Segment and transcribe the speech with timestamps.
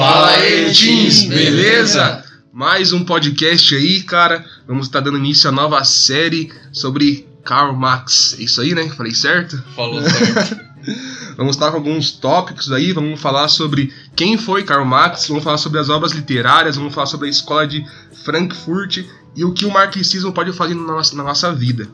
[0.00, 2.24] Fala aí, teens, beleza?
[2.50, 4.42] Mais um podcast aí, cara.
[4.66, 8.34] Vamos estar dando início à nova série sobre Karl Marx.
[8.38, 8.88] É isso aí, né?
[8.88, 9.62] Falei certo?
[9.76, 10.58] Falou certo.
[11.36, 15.58] Vamos estar com alguns tópicos aí, vamos falar sobre quem foi Karl Marx, vamos falar
[15.58, 17.84] sobre as obras literárias, vamos falar sobre a escola de
[18.24, 19.04] Frankfurt
[19.36, 21.86] e o que o marxismo pode fazer na nossa, na nossa vida.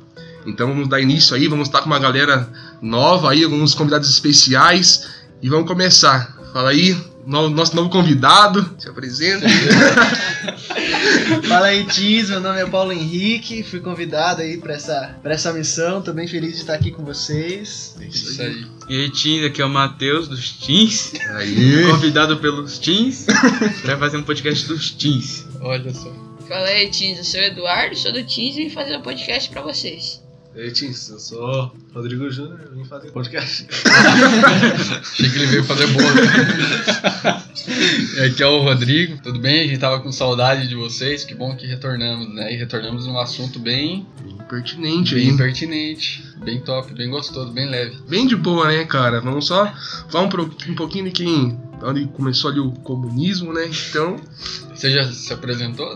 [0.46, 2.48] Então vamos dar início aí, vamos estar com uma galera
[2.80, 5.08] nova aí, alguns convidados especiais
[5.42, 6.36] e vamos começar.
[6.52, 9.46] Fala aí, nosso novo convidado, se apresenta.
[11.48, 15.52] Fala aí, Tiz, meu nome é Paulo Henrique, fui convidado aí pra essa, pra essa
[15.52, 17.96] missão, tô bem feliz de estar aqui com vocês.
[18.00, 18.66] Isso aí.
[18.88, 21.86] E aí, Teens, aqui é o Matheus dos Teens, Aí.
[21.90, 23.26] convidado pelos Teens
[23.82, 25.44] pra fazer um podcast dos Teens.
[25.60, 26.12] Olha só.
[26.48, 29.50] Fala aí, Teens, eu sou o Eduardo, sou do Teens e vim fazer um podcast
[29.50, 30.22] pra vocês.
[30.56, 33.66] Ei, Tins, eu sou Rodrigo Júnior, eu vim fazer podcast.
[35.02, 36.06] Achei que ele veio fazer bolo.
[38.24, 39.64] Aqui é o Rodrigo, tudo bem?
[39.64, 42.54] A gente tava com saudade de vocês, que bom que retornamos, né?
[42.54, 47.96] E retornamos num assunto bem, Bem pertinente bem pertinente, bem top, bem gostoso, bem leve.
[48.08, 49.20] Bem de boa, né, cara?
[49.20, 49.70] Vamos só
[50.08, 51.58] falar um, pro- um pouquinho de quem.
[51.82, 53.68] Onde começou ali o comunismo, né?
[53.90, 54.16] Então.
[54.74, 55.88] Você já se apresentou?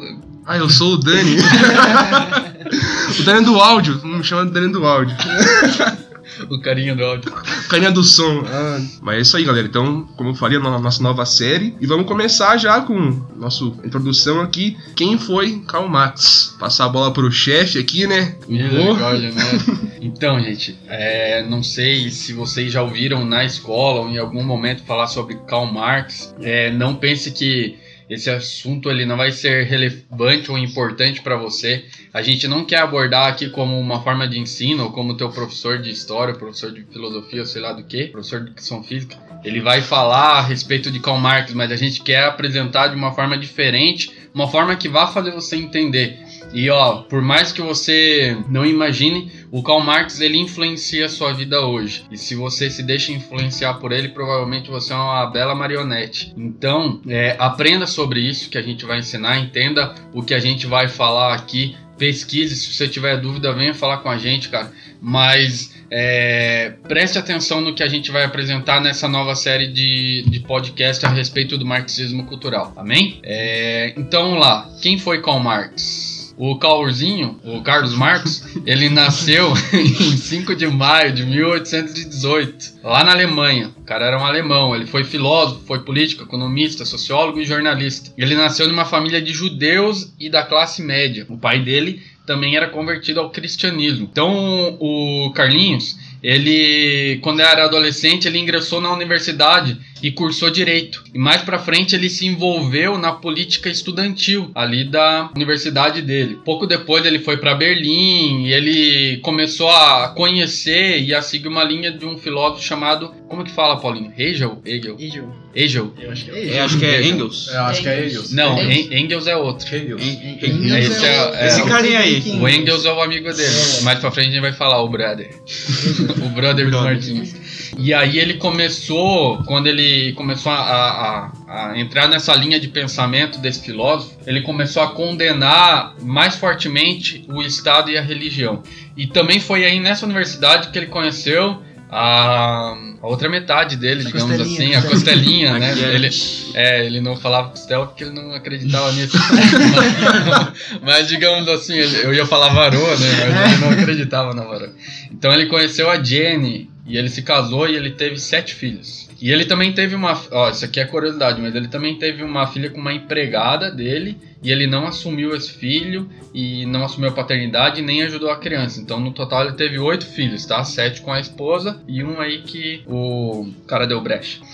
[0.47, 1.36] Ah, eu sou o Dani.
[3.20, 4.05] o Dani do áudio.
[4.06, 5.17] Me chama de Dani do áudio.
[6.48, 7.30] O carinha do áudio.
[7.69, 8.42] Carinha do som.
[8.46, 9.66] Ah, mas é isso aí, galera.
[9.66, 11.74] Então, como eu falei, a no- nossa nova série.
[11.80, 12.94] E vamos começar já com
[13.36, 14.77] nossa introdução aqui.
[14.96, 16.56] Quem foi Karl Marx?
[16.58, 18.34] Passar a bola pro chefe aqui, né?
[18.48, 19.42] Misericórdia, né?
[20.02, 24.83] Então, gente, é, não sei se vocês já ouviram na escola ou em algum momento
[24.84, 26.34] falar sobre Karl Marx.
[26.41, 27.77] É, não pense que
[28.11, 31.84] esse assunto ele não vai ser relevante ou importante para você.
[32.12, 35.78] A gente não quer abordar aqui como uma forma de ensino ou como teu professor
[35.78, 39.17] de história, professor de filosofia, sei lá do que, professor de educação física.
[39.44, 43.12] Ele vai falar a respeito de Karl Marx, mas a gente quer apresentar de uma
[43.14, 46.18] forma diferente, uma forma que vá fazer você entender.
[46.52, 51.33] E ó, por mais que você não imagine, o Karl Marx ele influencia a sua
[51.33, 52.05] vida hoje.
[52.11, 56.33] E se você se deixa influenciar por ele, provavelmente você é uma bela marionete.
[56.36, 60.66] Então, é, aprenda sobre isso que a gente vai ensinar, entenda o que a gente
[60.66, 61.77] vai falar aqui.
[61.96, 64.72] Pesquise, se você tiver dúvida, venha falar com a gente, cara.
[65.02, 70.40] Mas é, preste atenção no que a gente vai apresentar nessa nova série de, de
[70.40, 72.72] podcast a respeito do marxismo cultural.
[72.77, 73.20] Amém?
[73.22, 74.70] É, então vamos lá.
[74.80, 76.20] Quem foi Karl Marx?
[76.42, 83.12] O Caurzinho, o Carlos Marx, ele nasceu em 5 de maio de 1818, lá na
[83.12, 83.70] Alemanha.
[83.77, 88.11] O cara era um alemão, ele foi filósofo, foi político, economista, sociólogo e jornalista.
[88.17, 91.27] Ele nasceu numa família de judeus e da classe média.
[91.29, 94.08] O pai dele também era convertido ao cristianismo.
[94.11, 101.02] Então, o Carlinhos, ele, quando era adolescente, ele ingressou na universidade e cursou direito.
[101.14, 106.38] E mais pra frente ele se envolveu na política estudantil ali da universidade dele.
[106.44, 111.64] Pouco depois ele foi para Berlim e ele começou a conhecer e a seguir uma
[111.64, 114.12] linha de um filósofo chamado, como que fala, Paulinho?
[114.16, 114.61] Hegel?
[114.64, 114.96] Hegel.
[114.96, 115.33] Hegel.
[115.55, 115.92] Hegel.
[116.00, 117.48] Eu acho que É, acho que é Engels.
[117.48, 118.32] Eu acho que é Engels.
[118.32, 118.90] Não, Engels.
[118.90, 119.77] En- Engels é outro.
[119.77, 120.02] Engels.
[120.02, 120.86] En- É, Engels.
[120.96, 122.22] esse é- é- Esse carinha aí.
[122.40, 123.55] O Engels é o amigo dele.
[123.78, 123.80] É.
[123.82, 125.30] Mais pra frente a gente vai falar o brother.
[126.24, 127.34] o brother do Martins.
[127.83, 133.38] E aí ele começou, quando ele começou a, a- a- entrar nessa linha de pensamento
[133.38, 138.62] desse filósofo, ele começou a condenar mais fortemente o Estado e a religião.
[138.96, 141.62] E também foi aí nessa universidade que ele conheceu
[141.93, 145.73] a, a outra metade dele, A digamos assim, a costelinha, né?
[145.73, 146.08] É- Ele,
[146.55, 149.17] é, ele não falava costela porque ele não acreditava nisso.
[149.19, 150.52] mas,
[150.82, 153.08] mas, digamos assim, eu ia falar varoa, né?
[153.35, 154.73] Mas ele não acreditava na varoa.
[155.11, 159.08] Então ele conheceu a Jenny e ele se casou e ele teve sete filhos.
[159.20, 160.19] E ele também teve uma.
[160.31, 164.17] Ó, isso aqui é curiosidade, mas ele também teve uma filha com uma empregada dele
[164.43, 168.37] e ele não assumiu esse filho e não assumiu a paternidade e nem ajudou a
[168.37, 168.81] criança.
[168.81, 170.62] Então no total ele teve oito filhos, tá?
[170.65, 174.41] Sete com a esposa e um aí que o cara deu brecha.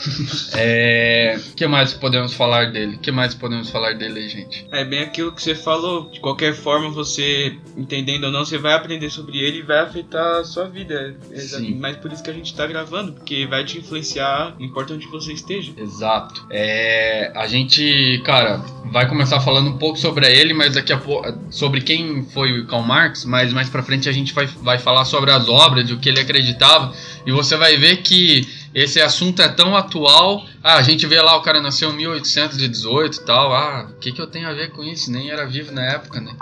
[0.59, 1.39] É.
[1.53, 2.97] O que mais podemos falar dele?
[2.97, 4.67] O que mais podemos falar dele aí, gente?
[4.71, 6.11] É bem aquilo que você falou.
[6.11, 10.41] De qualquer forma, você, entendendo ou não, você vai aprender sobre ele e vai afetar
[10.41, 11.17] a sua vida.
[11.31, 11.77] É Sim.
[11.79, 15.07] Mas por isso que a gente tá gravando, porque vai te influenciar, não importa onde
[15.09, 15.73] você esteja.
[15.77, 16.47] Exato.
[16.51, 18.59] É, a gente, cara,
[18.91, 22.67] vai começar falando um pouco sobre ele, mas daqui a pouco sobre quem foi o
[22.67, 25.99] Karl Marx, mas mais pra frente a gente vai, vai falar sobre as obras, o
[25.99, 26.93] que ele acreditava,
[27.27, 30.45] e você vai ver que esse assunto é tão atual.
[30.63, 33.55] Ah, a gente vê lá o cara nasceu em 1818 e tal.
[33.55, 35.11] Ah, o que, que eu tenho a ver com isso?
[35.11, 36.37] Nem era vivo na época, né?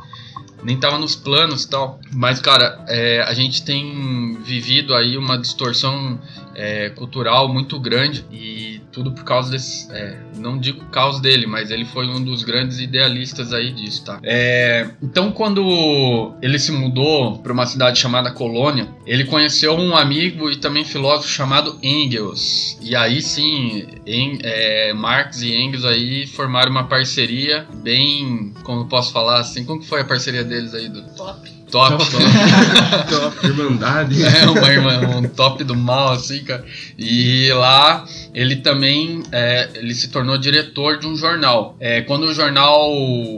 [0.65, 2.01] Nem tava nos planos e tal.
[2.13, 6.21] Mas, cara, é, a gente tem vivido aí uma distorção
[6.55, 11.71] é, cultural muito grande e tudo por causa desse, é, não digo causa dele, mas
[11.71, 14.21] ele foi um dos grandes idealistas aí disso, tá?
[14.23, 20.51] É, então quando ele se mudou para uma cidade chamada Colônia, ele conheceu um amigo
[20.51, 26.71] e também filósofo chamado Engels e aí sim, em, é, Marx e Engels aí formaram
[26.71, 30.89] uma parceria bem, como eu posso falar assim, como que foi a parceria deles aí
[30.89, 31.54] do Top.
[31.75, 32.05] Top?
[33.11, 34.23] Top, Irmandade.
[34.23, 36.65] É, uma irmã, um top do mal, assim, cara.
[36.97, 41.77] E lá ele também é, ele se tornou diretor de um jornal.
[41.81, 42.93] É, quando o jornal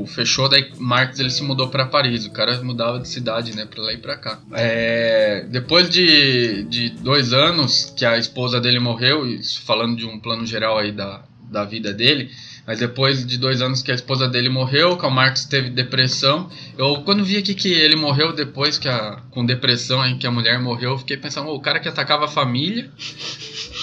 [0.07, 2.27] fechou, daí Marx ele se mudou para Paris.
[2.27, 4.39] O cara mudava de cidade, né, para lá e para cá.
[4.53, 10.21] É, depois de, de dois anos que a esposa dele morreu, isso falando de um
[10.21, 12.31] plano geral aí da, da vida dele.
[12.67, 16.51] Mas depois de dois anos que a esposa dele morreu, Karl Marx teve depressão.
[16.77, 20.31] Eu, quando vi aqui que ele morreu depois que a, com depressão, em que a
[20.33, 22.91] mulher morreu, eu fiquei pensando, "Oh, o cara que atacava a família,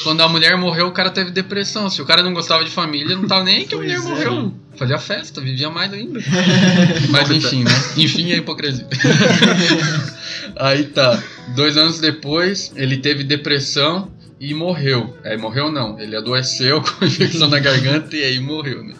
[0.03, 1.89] quando a mulher morreu, o cara teve depressão.
[1.89, 4.25] Se o cara não gostava de família, não tava nem que a mulher Pois é.
[4.29, 4.53] morreu.
[4.75, 6.19] Fazia festa, vivia mais ainda.
[7.09, 7.71] Mas enfim, né?
[7.95, 8.87] Enfim, a hipocrisia.
[10.57, 11.21] Aí tá.
[11.55, 14.11] Dois anos depois, ele teve depressão
[14.43, 15.15] e morreu.
[15.23, 15.97] É, morreu não.
[15.97, 18.93] Ele adoeceu com infecção na garganta e aí morreu, né?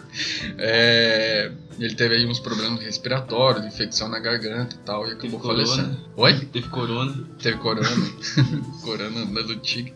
[0.56, 5.66] É, ele teve aí uns problemas respiratórios, infecção na garganta e tal, e acabou corona.
[5.66, 6.00] falecendo.
[6.16, 6.40] Oi?
[6.46, 7.24] Teve corona.
[7.42, 7.88] Teve corona.
[8.82, 9.92] corona do tigre.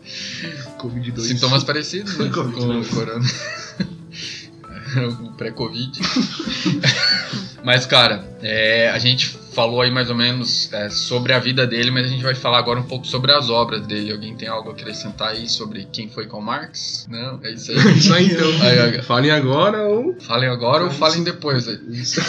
[0.77, 1.21] Covid-2.
[1.21, 2.25] Sintomas parecidos, né?
[2.25, 2.87] Com Covid.
[2.87, 3.25] o corona.
[5.23, 5.99] o pré-covid.
[7.63, 11.91] mas, cara, é, a gente falou aí mais ou menos é, sobre a vida dele,
[11.91, 14.09] mas a gente vai falar agora um pouco sobre as obras dele.
[14.09, 17.05] Alguém tem algo a acrescentar aí sobre quem foi Karl Marx?
[17.09, 17.41] Não?
[17.43, 17.77] É isso aí.
[17.99, 18.47] Isso aí, então.
[18.61, 20.15] Aí, Falem agora ou...
[20.21, 21.77] falem agora ou falem depois aí.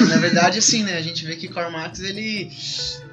[0.09, 0.97] Na verdade, assim, né?
[0.97, 2.51] A gente vê que Karl Marx, ele,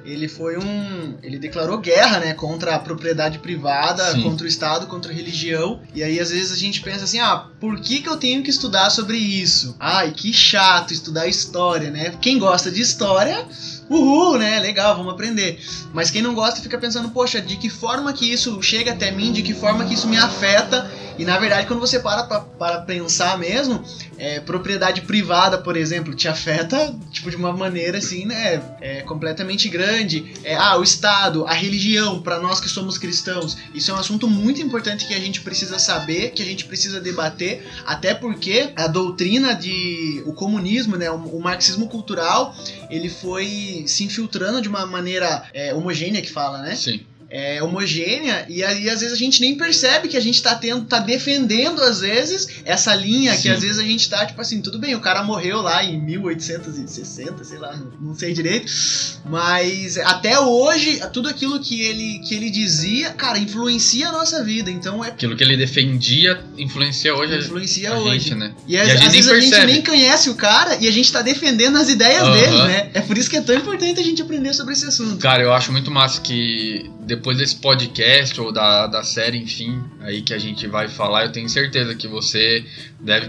[0.04, 1.14] ele foi um...
[1.22, 2.34] Ele declarou guerra, né?
[2.34, 4.22] Contra a propriedade privada, Sim.
[4.22, 5.80] contra o Estado, contra a religião.
[5.94, 8.50] E aí, às vezes, a gente pensa assim, ah, por que que eu tenho que
[8.50, 9.76] estudar sobre isso?
[9.78, 12.16] Ai, que chato estudar história, né?
[12.20, 13.46] Quem gosta de história...
[13.88, 14.60] Uhul, né?
[14.60, 15.58] Legal, vamos aprender.
[15.92, 19.32] Mas quem não gosta fica pensando, poxa, de que forma que isso chega até mim,
[19.32, 20.90] de que forma que isso me afeta.
[21.18, 23.82] E na verdade, quando você para para pensar mesmo,
[24.16, 28.62] é, propriedade privada, por exemplo, te afeta tipo de uma maneira assim, né?
[28.80, 30.32] É, completamente grande.
[30.44, 34.28] É, ah, o Estado, a religião, para nós que somos cristãos, isso é um assunto
[34.28, 38.86] muito importante que a gente precisa saber, que a gente precisa debater, até porque a
[38.86, 42.54] doutrina de o comunismo, né, o, o marxismo cultural,
[42.90, 46.74] ele foi se infiltrando de uma maneira é, homogênea que fala, né?
[46.74, 47.04] Sim.
[47.30, 50.86] É, homogênea e aí às vezes a gente nem percebe que a gente tá tendo,
[50.86, 53.50] tá defendendo às vezes essa linha que Sim.
[53.50, 57.44] às vezes a gente tá tipo assim, tudo bem, o cara morreu lá em 1860,
[57.44, 58.72] sei lá, não, não sei direito,
[59.26, 64.70] mas até hoje tudo aquilo que ele que ele dizia, cara, influencia a nossa vida,
[64.70, 68.18] então é Aquilo que ele defendia influencia hoje a- influencia a hoje.
[68.20, 68.54] gente, né?
[68.66, 69.72] E, E às, a gente às vezes a gente percebe.
[69.72, 72.90] nem conhece o cara e a gente tá defendendo as ideias dele, né?
[72.94, 75.18] É por isso que é tão importante a gente aprender sobre esse assunto.
[75.18, 80.22] Cara, eu acho muito massa que depois desse podcast ou da, da série, enfim, aí
[80.22, 82.64] que a gente vai falar, eu tenho certeza que você
[83.00, 83.28] deve,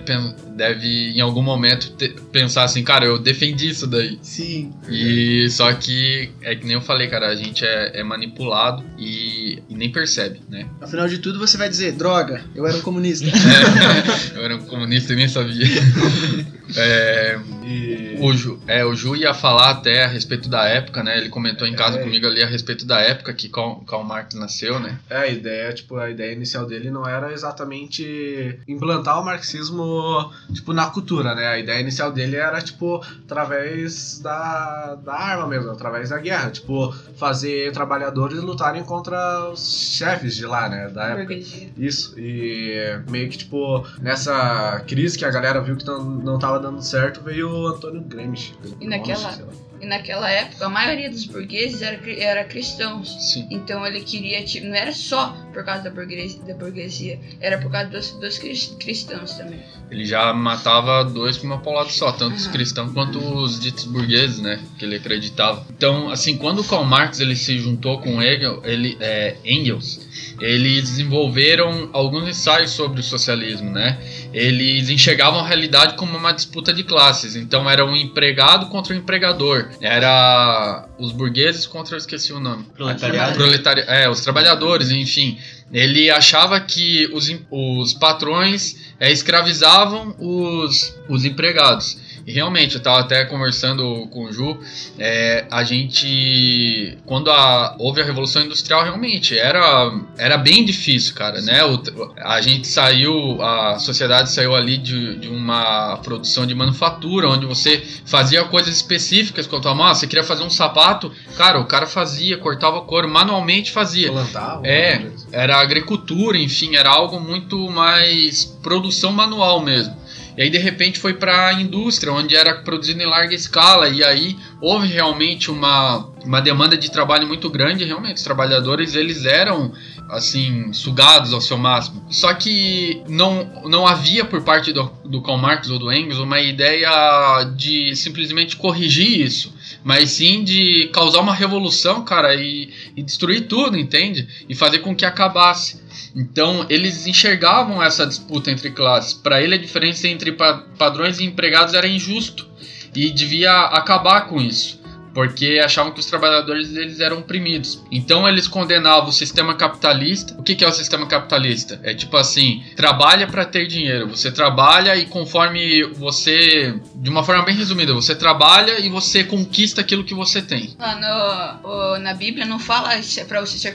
[0.55, 4.17] deve em algum momento te- pensar assim, cara, eu defendi isso daí.
[4.21, 4.73] Sim.
[4.89, 9.61] E só que é que nem eu falei, cara, a gente é, é manipulado e,
[9.69, 10.67] e nem percebe, né?
[10.81, 13.27] Afinal de tudo, você vai dizer, droga, eu era um comunista.
[14.35, 15.65] eu era um comunista e nem sabia.
[16.77, 18.17] É, E.
[18.19, 21.17] O Ju, é, o Ju ia falar até a respeito da época, né?
[21.17, 22.03] Ele comentou em casa É.
[22.03, 24.99] comigo ali a respeito da época que Karl, Karl Marx nasceu, né?
[25.09, 30.71] É, a ideia, tipo, a ideia inicial dele não era exatamente implantar o marxismo, tipo,
[30.71, 31.47] na cultura, né?
[31.47, 36.51] A ideia inicial dele era, tipo, através da, da arma mesmo, através da guerra.
[36.51, 40.89] Tipo, fazer trabalhadores lutarem contra os chefes de lá, né?
[40.89, 41.33] Da época.
[41.77, 46.59] Isso, e meio que, tipo, nessa crise que a galera viu que não, não tava
[46.59, 48.53] dando certo, veio o Antônio Gramsci.
[48.79, 49.37] E naquela- lá.
[49.81, 53.31] E naquela época, a maioria dos burgueses era, era cristãos.
[53.31, 53.47] Sim.
[53.49, 57.71] Então ele queria, tipo, não era só por causa da burguesia, da burguesia era por
[57.71, 59.59] causa dos, dos cris- cristãos também.
[59.89, 64.39] Ele já matava dois com uma paulada só, tanto os cristãos quanto os ditos burgueses,
[64.39, 64.59] né?
[64.77, 65.65] Que ele acreditava.
[65.75, 70.07] Então, assim, quando o Karl Marx ele se juntou com Hegel, ele, é, Engels,
[70.39, 73.99] eles desenvolveram alguns ensaios sobre o socialismo, né?
[74.31, 77.35] Eles enxergavam a realidade como uma disputa de classes.
[77.35, 79.69] Então, era o empregado contra o empregador.
[79.81, 82.63] Era os burgueses contra, eu esqueci o nome.
[82.75, 83.35] Proletariado.
[83.35, 85.38] Proletari- é, os trabalhadores, enfim.
[85.71, 91.97] Ele achava que os, os patrões é, escravizavam os, os empregados.
[92.29, 94.59] E realmente, eu tava até conversando com o Ju,
[94.99, 101.41] é, a gente, quando a- houve a Revolução Industrial, realmente, era, era bem difícil, cara,
[101.41, 101.63] né?
[101.65, 101.81] O-
[102.17, 107.83] a gente saiu, a sociedade saiu ali de, de uma produção de manufatura, onde você
[108.05, 112.37] fazia coisas específicas quanto a massa, você queria fazer um sapato, cara, o cara fazia,
[112.37, 114.11] cortava couro, manualmente fazia.
[114.11, 114.61] Plantar.
[114.63, 119.97] É, era agricultura, enfim, era algo muito mais produção manual mesmo.
[120.39, 124.01] E aí de repente foi para a indústria, onde era produzido em larga escala, e
[124.01, 129.73] aí houve realmente uma, uma demanda de trabalho muito grande, realmente os trabalhadores eles eram
[130.09, 132.05] assim sugados ao seu máximo.
[132.09, 136.41] Só que não, não havia por parte do, do Karl Marx ou do Engels uma
[136.41, 143.47] ideia de simplesmente corrigir isso, mas sim de causar uma revolução, cara, e, e destruir
[143.47, 144.27] tudo, entende?
[144.49, 145.79] E fazer com que acabasse.
[146.15, 149.13] Então, eles enxergavam essa disputa entre classes.
[149.13, 152.47] Para ele, a diferença entre pa- padrões e empregados era injusto
[152.95, 154.78] e devia acabar com isso,
[155.19, 157.83] porque achavam que os trabalhadores eles eram oprimidos.
[157.91, 160.33] Então, eles condenavam o sistema capitalista.
[160.39, 161.77] O que, que é o sistema capitalista?
[161.83, 164.07] É tipo assim: trabalha para ter dinheiro.
[164.07, 169.81] Você trabalha e conforme você, de uma forma bem resumida, você trabalha e você conquista
[169.81, 170.73] aquilo que você tem.
[170.79, 172.91] Lá no, o- na Bíblia não fala
[173.27, 173.73] pra você ser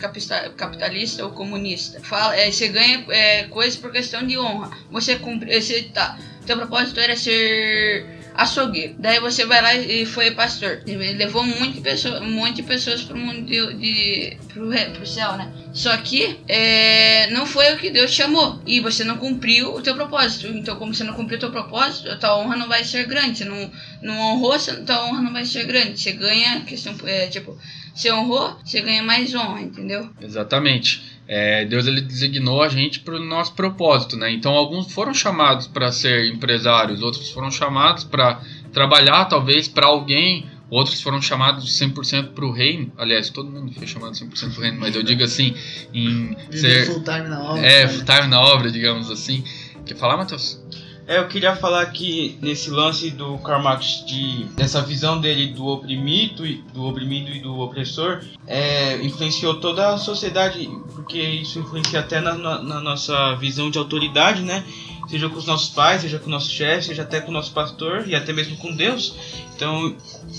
[0.57, 2.01] capitalista ou comunista.
[2.03, 4.71] Fala, é, você ganha é, coisas por questão de honra.
[4.91, 5.61] Você cumpre.
[5.61, 8.95] Você, tá, teu propósito era ser açougueiro.
[8.99, 10.83] Daí você vai lá e foi pastor.
[10.87, 14.69] Ele levou um monte de pessoas, um monte de pessoas pro mundo de, de pro,
[14.93, 15.53] pro céu, né?
[15.73, 18.61] Só que é, não foi o que Deus chamou.
[18.67, 20.49] E você não cumpriu o teu propósito.
[20.49, 23.39] Então, como você não cumpriu o teu propósito, a tua honra não vai ser grande.
[23.39, 23.71] Você não,
[24.03, 26.01] não honrou, você- tua honra não vai ser grande.
[26.01, 27.59] Você ganha, questão, é, tipo,
[27.95, 30.11] você honrou, você ganha mais honra, entendeu?
[30.21, 31.14] Exatamente.
[31.27, 34.31] É, Deus ele designou a gente para o nosso propósito, né?
[34.31, 38.41] Então alguns foram chamados para ser empresários, outros foram chamados para
[38.73, 42.93] trabalhar talvez para alguém, outros foram chamados 100% para o reino.
[42.99, 45.55] Aliás, todo mundo foi chamado 100% para o reino, mas eu digo assim,
[45.95, 47.67] em Viver ser full time na obra.
[47.67, 47.89] é, né?
[47.89, 49.43] full time na obra, digamos assim.
[49.87, 50.61] Quer falar, Matheus?
[51.07, 55.67] É, eu queria falar que nesse lance do Karl Marx de dessa visão dele do
[55.67, 62.01] oprimido e do oprimido e do opressor, é, influenciou toda a sociedade, porque isso influencia
[62.01, 64.65] até na, na- na nossa visão de autoridade, né?
[65.07, 67.53] Seja com os nossos pais, seja com o nosso chefe, seja até com o nosso
[67.53, 69.15] pastor e até mesmo com Deus.
[69.55, 69.95] Então,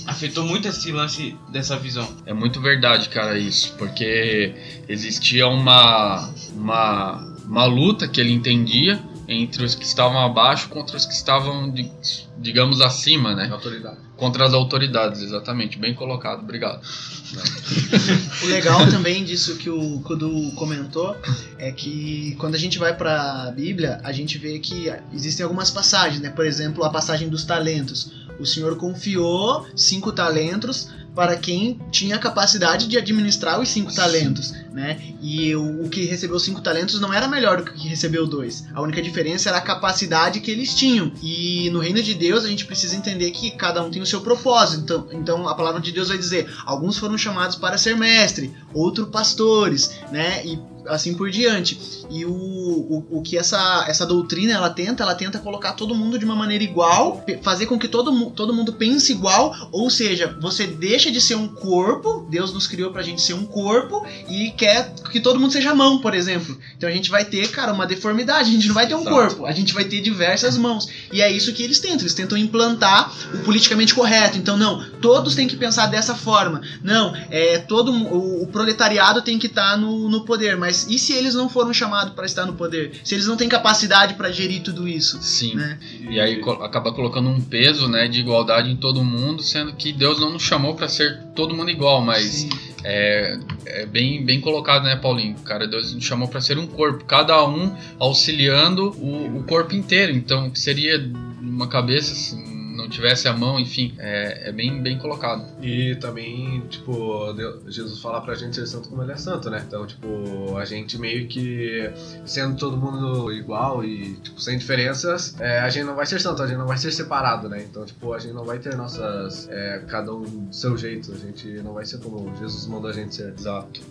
[0.08, 2.08] afetou muito esse lance dessa visão.
[2.26, 4.56] É muito verdade, cara, isso, porque
[4.90, 11.06] existia uma, uma, uma luta que ele entendia entre os que estavam abaixo contra os
[11.06, 11.92] que estavam, di-
[12.38, 13.50] digamos, acima, né?
[13.52, 13.98] Autoridade.
[14.16, 15.78] Contra as autoridades, exatamente.
[15.80, 16.82] Bem colocado, obrigado.
[18.44, 21.16] O legal também disso que o Kudu comentou
[21.58, 26.22] é que quando a gente vai pra Bíblia, a gente vê que existem algumas passagens,
[26.22, 26.30] né?
[26.30, 28.12] Por exemplo, a passagem dos talentos.
[28.40, 34.54] O Senhor confiou cinco talentos para quem tinha a capacidade de administrar os cinco talentos,
[34.74, 35.00] né?
[35.22, 38.28] E o, o que recebeu cinco talentos não era melhor do que o que recebeu
[38.28, 38.66] dois.
[38.74, 41.12] A única diferença era a capacidade que eles tinham.
[41.24, 44.22] E no reino de Deus a gente precisa entender que cada um tem o seu
[44.22, 44.84] propósito.
[44.84, 49.08] Então, então a palavra de Deus vai dizer: alguns foram chamados para ser mestre, outros
[49.08, 50.46] pastores, né?
[50.46, 51.80] E assim por diante.
[52.10, 56.18] E o, o, o que essa, essa doutrina ela tenta, ela tenta colocar todo mundo
[56.18, 60.68] de uma maneira igual, fazer com que todo, todo mundo pense igual, ou seja, você
[60.68, 64.94] deixa de ser um corpo, Deus nos criou pra gente ser um corpo e quer
[65.12, 66.58] que todo mundo seja mão, por exemplo.
[66.78, 69.16] Então a gente vai ter, cara, uma deformidade, a gente não vai ter um Exato.
[69.16, 70.88] corpo, a gente vai ter diversas mãos.
[71.12, 74.38] E é isso que eles tentam, eles tentam implantar o politicamente correto.
[74.38, 76.62] Então, não, todos têm que pensar dessa forma.
[76.84, 81.14] Não, é todo o, o proletariado tem que estar no, no poder, mas e se
[81.14, 82.92] eles não foram chamados para estar no poder?
[83.04, 85.56] Se eles não têm capacidade para gerir tudo isso, Sim.
[85.56, 85.80] né?
[86.10, 90.20] E aí acaba colocando um peso, né, de igualdade em todo mundo, sendo que Deus
[90.20, 92.48] não nos chamou para ser todo mundo igual, mas
[92.84, 95.36] é, é bem, bem colocado, né, Paulinho?
[95.40, 100.12] Cara, Deus nos chamou para ser um corpo, cada um auxiliando o, o corpo inteiro.
[100.12, 101.04] Então, que seria
[101.42, 102.36] uma cabeça se
[102.76, 105.46] não tivesse a mão, enfim, é, é bem, bem colocado.
[105.64, 109.64] E também, tipo, Deus- Jesus fala pra gente ser santo como ele é santo, né?
[109.68, 111.90] Então, tipo, a gente meio que
[112.26, 116.42] sendo todo mundo igual e, tipo, sem diferenças, é, a gente não vai ser santo,
[116.44, 117.64] a gente não vai ser separado, né?
[117.70, 119.48] Então, tipo, a gente não vai ter nossas.
[119.50, 123.16] é, cada um seu jeito, a gente não vai ser como Jesus mandou a gente
[123.16, 123.34] ser.
[123.38, 123.82] Exato.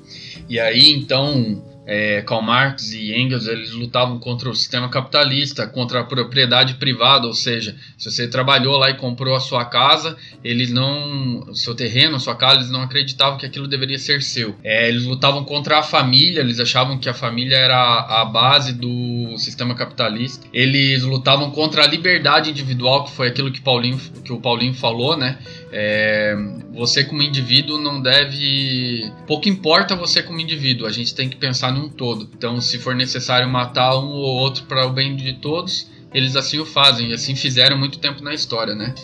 [0.49, 6.01] E aí, então, é, Karl Marx e Engels, eles lutavam contra o sistema capitalista, contra
[6.01, 10.71] a propriedade privada, ou seja, se você trabalhou lá e comprou a sua casa, eles
[10.71, 14.55] não, o seu terreno, a sua casa, eles não acreditavam que aquilo deveria ser seu.
[14.63, 19.24] É, eles lutavam contra a família, eles achavam que a família era a base do
[19.35, 20.47] o sistema capitalista.
[20.53, 25.17] Eles lutavam contra a liberdade individual, que foi aquilo que, Paulinho, que o Paulinho falou,
[25.17, 25.39] né?
[25.73, 26.37] É,
[26.73, 29.11] você como indivíduo não deve.
[29.27, 32.29] Pouco importa você como indivíduo, a gente tem que pensar num todo.
[32.37, 36.59] Então, se for necessário matar um ou outro para o bem de todos, eles assim
[36.61, 38.95] o fazem, e assim fizeram muito tempo na história, né?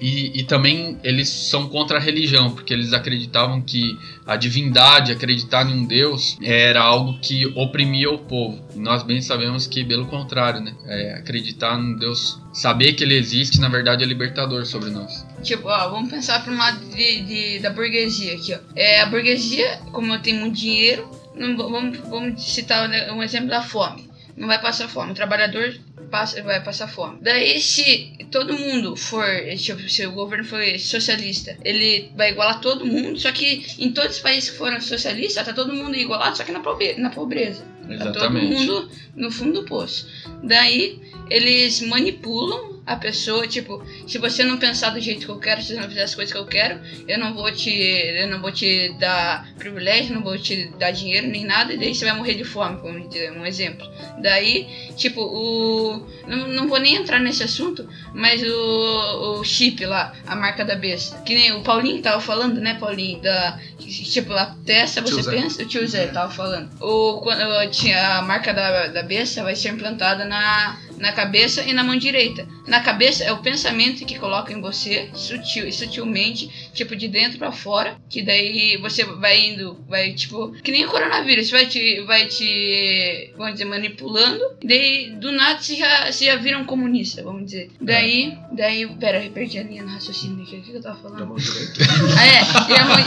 [0.00, 5.68] E, e, também eles são contra a religião, porque eles acreditavam que a divindade, acreditar
[5.68, 8.64] em um Deus, era algo que oprimia o povo.
[8.74, 10.74] E nós bem sabemos que, pelo contrário, né?
[10.86, 15.26] É, acreditar em Deus, saber que ele existe, na verdade, é libertador sobre nós.
[15.42, 18.58] Tipo, ó, vamos pensar para um lado de, de, da burguesia aqui, ó.
[18.74, 24.08] É, a burguesia, como tem muito dinheiro, não, vamos, vamos citar um exemplo da fome.
[24.34, 25.12] Não vai passar fome.
[25.12, 25.74] O trabalhador
[26.10, 27.18] passa, vai passar fome.
[27.22, 29.26] Daí, se todo mundo for,
[29.56, 34.16] tipo, se o governo for socialista, ele vai igualar todo mundo, só que em todos
[34.16, 36.98] os países que foram socialistas, tá todo mundo igualado, só que na pobreza.
[37.00, 37.64] Na pobreza.
[37.98, 40.06] Tá todo mundo no fundo do poço.
[40.42, 45.62] Daí, eles manipulam a pessoa, tipo, se você não pensar do jeito que eu quero,
[45.62, 48.40] se você não fizer as coisas que eu quero, eu não vou te, eu não
[48.40, 52.16] vou te dar privilégio, não vou te dar dinheiro nem nada, e daí você vai
[52.16, 53.88] morrer de fome, como um exemplo.
[54.20, 54.66] Daí,
[54.96, 60.34] tipo, o não, não vou nem entrar nesse assunto, mas o, o chip lá, a
[60.34, 65.00] marca da besta, que nem o Paulinho tava falando, né, Paulinho, da tipo, a testa
[65.00, 65.62] você tio pensa, Zé.
[65.62, 66.70] o tio Zé tava falando.
[66.80, 71.72] O quando tinha a marca da, da besta vai ser implantada na na cabeça e
[71.72, 72.46] na mão direita.
[72.66, 77.50] Na cabeça é o pensamento que coloca em você, sutil, sutilmente, tipo de dentro para
[77.50, 82.26] fora, que daí você vai indo, vai tipo, que nem o coronavírus, vai te, vai
[82.26, 84.44] te, vamos dizer, manipulando.
[84.62, 87.70] Daí do nada você já, você já vira um comunista, vamos dizer.
[87.80, 91.18] Daí, daí, pera, eu perdi a linha no raciocínio aqui, o que eu tava falando?
[91.18, 91.72] Da mão direita.
[92.18, 92.40] ah, é,
[92.70, 92.98] e a mão,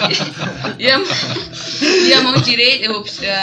[0.79, 1.07] e a mão,
[2.07, 2.87] e a mão direita,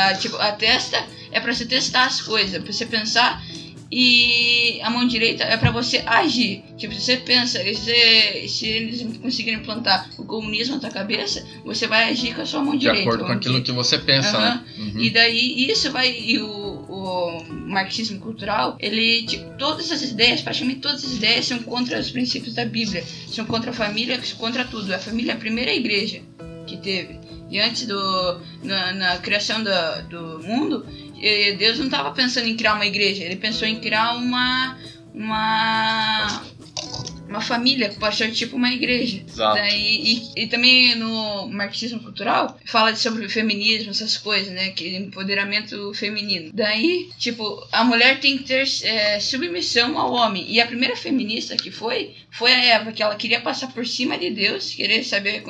[0.08, 1.02] a, tipo, a testa
[1.32, 3.42] é para você testar as coisas, para você pensar
[3.92, 6.62] e a mão direita é para você agir.
[6.76, 11.88] Tipo, se você pensa, se, se eles conseguirem implantar o comunismo na tua cabeça, você
[11.88, 13.02] vai agir com a sua mão de direita.
[13.02, 14.44] De acordo com aquilo que você pensa, uhum.
[14.44, 14.64] né?
[14.78, 15.00] Uhum.
[15.00, 16.08] E daí isso vai.
[16.08, 19.24] E o, o marxismo cultural, ele.
[19.26, 23.04] Tipo, todas as ideias, praticamente todas as ideias são contra os princípios da Bíblia.
[23.26, 24.92] São contra a família, contra tudo.
[24.94, 26.22] A família é a primeira igreja
[26.64, 27.18] que teve.
[27.50, 28.40] E antes do.
[28.62, 30.86] na, na criação do, do mundo,
[31.58, 34.78] Deus não estava pensando em criar uma igreja, ele pensou em criar uma
[35.12, 36.42] uma
[37.30, 39.22] uma família que pode ser tipo uma igreja.
[39.26, 39.54] Exato.
[39.54, 44.70] Daí, e, e também no marxismo cultural fala sobre feminismo, essas coisas, né?
[44.70, 46.50] Que empoderamento feminino.
[46.52, 50.44] Daí, tipo, a mulher tem que ter é, submissão ao homem.
[50.48, 54.18] E a primeira feminista que foi, foi a Eva, que ela queria passar por cima
[54.18, 55.42] de Deus, querer saber,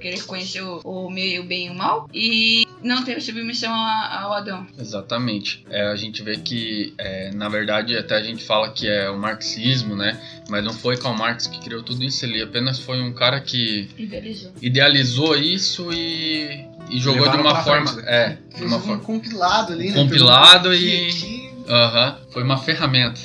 [0.00, 4.32] querer conhecer o, o meio, o bem e o mal, e não teve submissão ao
[4.32, 4.66] Adão.
[4.78, 5.64] Exatamente.
[5.70, 9.18] É, a gente vê que, é, na verdade, até a gente fala que é o
[9.18, 10.20] marxismo, né?
[10.48, 13.88] Mas não foi Karl Marx que criou tudo isso, ele apenas foi um cara que
[13.96, 17.86] idealizou, idealizou isso e, e jogou de uma forma.
[17.86, 18.12] Frente, né?
[18.12, 19.02] É, Fez uma um forma.
[19.02, 19.94] compilado ali, né?
[19.94, 21.52] Compilado e.
[21.68, 23.20] Aham, uh -huh, foi uma ferramenta.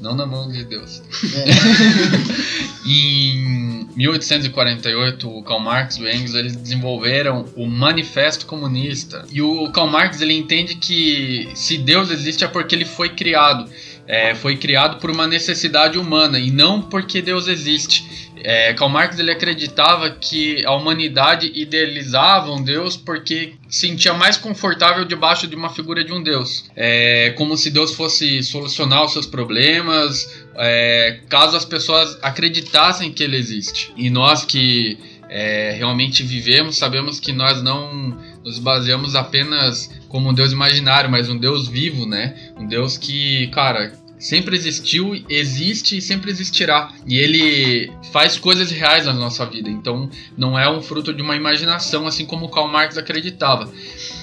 [0.00, 1.00] Não na mão de Deus.
[1.32, 1.44] É.
[2.84, 9.24] em 1848, o Karl Marx e o Engels eles desenvolveram o Manifesto Comunista.
[9.30, 13.70] E o Karl Marx ele entende que se Deus existe é porque ele foi criado
[14.06, 18.30] é, foi criado por uma necessidade humana e não porque Deus existe.
[18.44, 25.04] É, Karl Marx ele acreditava que a humanidade idealizava um Deus porque sentia mais confortável
[25.04, 26.68] debaixo de uma figura de um Deus.
[26.74, 33.22] É, como se Deus fosse solucionar os seus problemas, é, caso as pessoas acreditassem que
[33.22, 33.92] ele existe.
[33.96, 40.34] E nós que é, realmente vivemos, sabemos que nós não nos baseamos apenas como um
[40.34, 42.36] Deus imaginário, mas um Deus vivo, né?
[42.56, 46.92] Um Deus que, cara, sempre existiu, existe e sempre existirá.
[47.06, 49.70] E ele faz coisas reais na nossa vida.
[49.70, 53.72] Então não é um fruto de uma imaginação, assim como Karl Marx acreditava.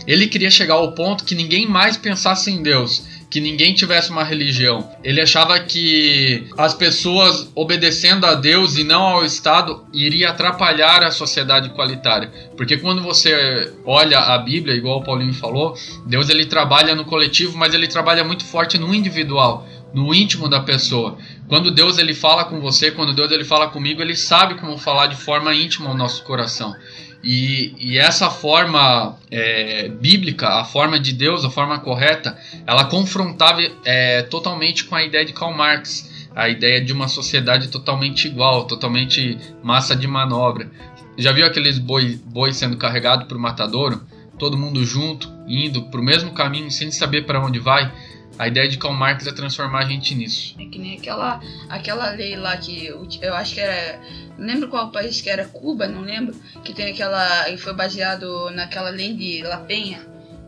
[0.08, 3.04] Ele queria chegar ao ponto que ninguém mais pensasse em Deus.
[3.30, 4.90] Que ninguém tivesse uma religião.
[5.04, 11.12] Ele achava que as pessoas obedecendo a Deus e não ao Estado iria atrapalhar a
[11.12, 12.32] sociedade igualitária.
[12.58, 15.76] Porque quando você olha a Bíblia, igual o Paulinho falou,
[16.08, 20.60] Deus ele trabalha no coletivo, mas ele trabalha muito forte no individual no íntimo da
[20.60, 21.18] pessoa.
[21.48, 25.08] Quando Deus ele fala com você, quando Deus ele fala comigo, ele sabe como falar
[25.08, 26.76] de forma íntima ao nosso coração.
[27.24, 33.62] E, e essa forma é, bíblica, a forma de Deus, a forma correta, ela confrontava
[33.84, 38.66] é, totalmente com a ideia de Karl Marx, a ideia de uma sociedade totalmente igual,
[38.66, 40.72] totalmente massa de manobra.
[41.18, 44.02] Já viu aqueles bois boi sendo carregados para o matadouro?
[44.38, 47.92] Todo mundo junto, indo para o mesmo caminho, sem saber para onde vai?
[48.40, 50.56] A ideia de Karl Marx é transformar a gente nisso.
[50.58, 54.00] É que nem aquela, aquela lei lá que eu, eu acho que era.
[54.38, 56.34] Não lembro qual país que era, Cuba, não lembro.
[56.64, 57.50] Que tem aquela.
[57.50, 60.00] E foi baseado naquela lei de La Penha.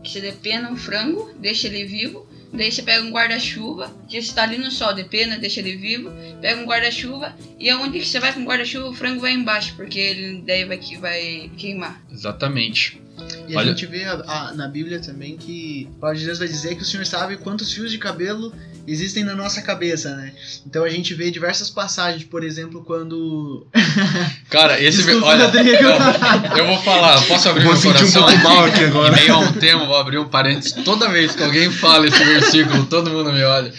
[0.02, 2.26] Que você depena um frango, deixa ele vivo.
[2.52, 6.10] Daí você pega um guarda-chuva, que você tá ali no sol, depena, deixa ele vivo.
[6.40, 9.74] Pega um guarda-chuva e aonde que você vai com o guarda-chuva, o frango vai embaixo,
[9.74, 12.02] porque ele daí vai, que- vai queimar.
[12.12, 13.00] Exatamente.
[13.48, 16.38] E Olha- a gente vê a- a- na Bíblia também que a palavra de Deus
[16.38, 18.52] vai dizer que o Senhor sabe quantos fios de cabelo
[18.86, 20.32] existem na nossa cabeça, né?
[20.66, 23.66] Então a gente vê diversas passagens, por exemplo, quando.
[24.48, 25.02] Cara, esse.
[25.02, 25.82] Desculpa, olha, Rodrigo.
[25.82, 28.26] não, eu vou falar, posso abrir Vou meu sentir um coração?
[28.26, 29.12] pouco mal aqui agora.
[29.16, 30.72] Em meio a um tema, vou abrir um parênteses.
[30.84, 33.72] Toda vez que alguém fala esse versículo, todo mundo me olha.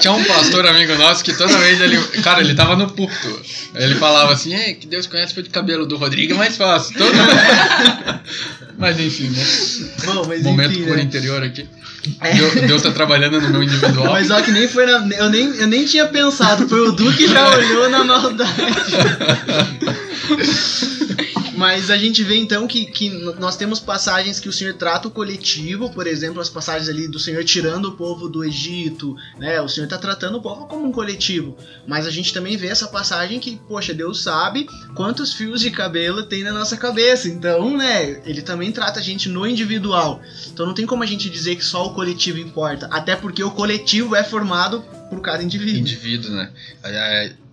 [0.00, 1.98] Tinha um pastor amigo nosso que toda vez ele.
[2.22, 3.42] Cara, ele tava no púlpito.
[3.74, 6.96] Ele falava assim: Ei, que Deus conhece fio de cabelo do Rodrigo é mais fácil.
[6.96, 7.30] Todo mundo.
[8.78, 9.44] Mas enfim, né?
[10.04, 11.02] Bom, mas Momento enfim, cor né?
[11.02, 11.68] interior aqui.
[12.34, 14.12] Deus, Deus tá trabalhando no meu individual.
[14.12, 15.06] Mas ó, que nem foi na.
[15.16, 18.50] Eu nem, eu nem tinha pensado, foi o Du que já olhou na maldade.
[21.60, 25.10] Mas a gente vê então que, que nós temos passagens que o Senhor trata o
[25.10, 29.60] coletivo, por exemplo, as passagens ali do Senhor tirando o povo do Egito, né?
[29.60, 31.54] O Senhor tá tratando o povo como um coletivo.
[31.86, 36.22] Mas a gente também vê essa passagem que, poxa, Deus sabe quantos fios de cabelo
[36.22, 37.28] tem na nossa cabeça.
[37.28, 40.22] Então, né, ele também trata a gente no individual.
[40.50, 42.88] Então não tem como a gente dizer que só o coletivo importa.
[42.90, 45.80] Até porque o coletivo é formado por cada indivíduo.
[45.80, 46.50] indivíduo, né?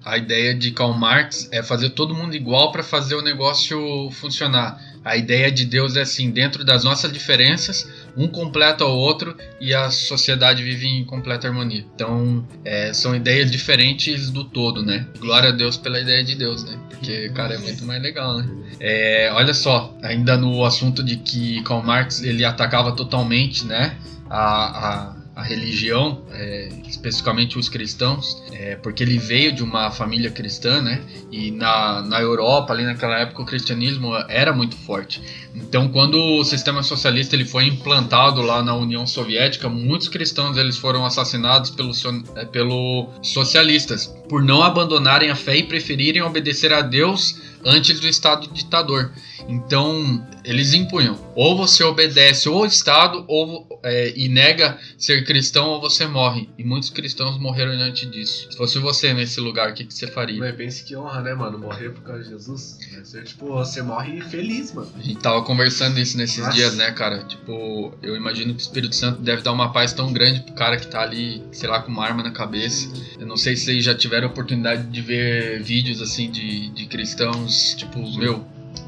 [0.07, 4.81] A, ideia de Karl Marx é fazer todo mundo igual para fazer o negócio funcionar.
[5.03, 9.73] A ideia de Deus é assim, dentro das nossas diferenças, um completa o outro e
[9.73, 11.85] a sociedade vive em completa harmonia.
[11.95, 15.07] Então, é, são ideias diferentes do todo, né?
[15.19, 16.77] Glória a Deus pela ideia de Deus, né?
[16.89, 18.47] Porque, cara, é muito mais legal, né?
[18.79, 23.95] É, olha só, ainda no assunto de que Karl Marx ele atacava totalmente, né?
[24.29, 30.31] a, a a religião, é, especificamente os cristãos, é, porque ele veio de uma família
[30.31, 30.99] cristã, né?
[31.31, 35.21] E na, na Europa, ali naquela época, o cristianismo era muito forte.
[35.53, 40.75] Então, quando o sistema socialista ele foi implantado lá na União Soviética, muitos cristãos eles
[40.75, 42.03] foram assassinados pelos
[42.35, 48.07] é, pelo socialistas por não abandonarem a fé e preferirem obedecer a Deus antes do
[48.07, 49.11] Estado ditador.
[49.47, 55.81] Então, eles impunham: ou você obedece ao Estado ou, é, e nega ser cristão, ou
[55.81, 56.49] você morre.
[56.57, 58.47] E muitos cristãos morreram diante disso.
[58.51, 60.39] Se fosse você nesse lugar, o que, que você faria?
[60.39, 61.57] Mas pense que honra, né, mano?
[61.57, 62.77] Morrer por causa de Jesus.
[63.03, 64.91] Ser, tipo, você morre feliz, mano.
[64.95, 66.53] A gente tava conversando isso nesses Nossa.
[66.53, 67.23] dias, né, cara?
[67.23, 70.77] Tipo, eu imagino que o Espírito Santo deve dar uma paz tão grande pro cara
[70.77, 72.91] que tá ali, sei lá, com uma arma na cabeça.
[73.19, 76.85] Eu não sei se vocês já tiveram a oportunidade de ver vídeos assim de, de
[76.85, 78.45] cristãos, tipo, meu,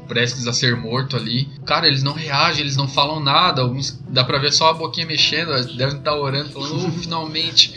[0.08, 1.48] prestes a ser morto ali.
[1.66, 3.62] Cara, eles não reagem, eles não falam nada.
[3.62, 7.72] Alguns dá pra ver só a boquinha mexendo, devem estar orando, falando, "Uh, finalmente.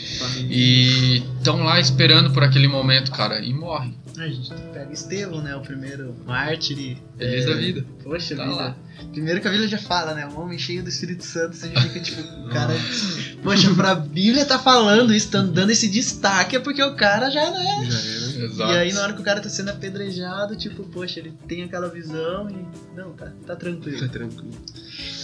[0.48, 3.96] E estão lá esperando por aquele momento, cara, e morrem.
[4.18, 5.56] A gente pega Estevão, né?
[5.56, 6.96] O primeiro mártir.
[7.18, 7.84] Feliz é, da vida.
[8.02, 8.54] Poxa Tá vida.
[8.56, 8.76] lá.
[9.12, 10.24] Primeiro que a Bíblia já fala, né?
[10.26, 12.72] Um homem cheio do Espírito Santo, você já fica tipo, o cara.
[13.42, 17.50] Poxa, pra Bíblia tá falando isso, tá dando esse destaque, é porque o cara já,
[17.50, 17.88] né?
[18.42, 18.72] Exato.
[18.72, 21.88] E aí na hora que o cara tá sendo apedrejado, tipo, poxa, ele tem aquela
[21.88, 22.96] visão e.
[22.96, 24.00] Não, tá, tá tranquilo.
[24.00, 24.52] Tá tranquilo.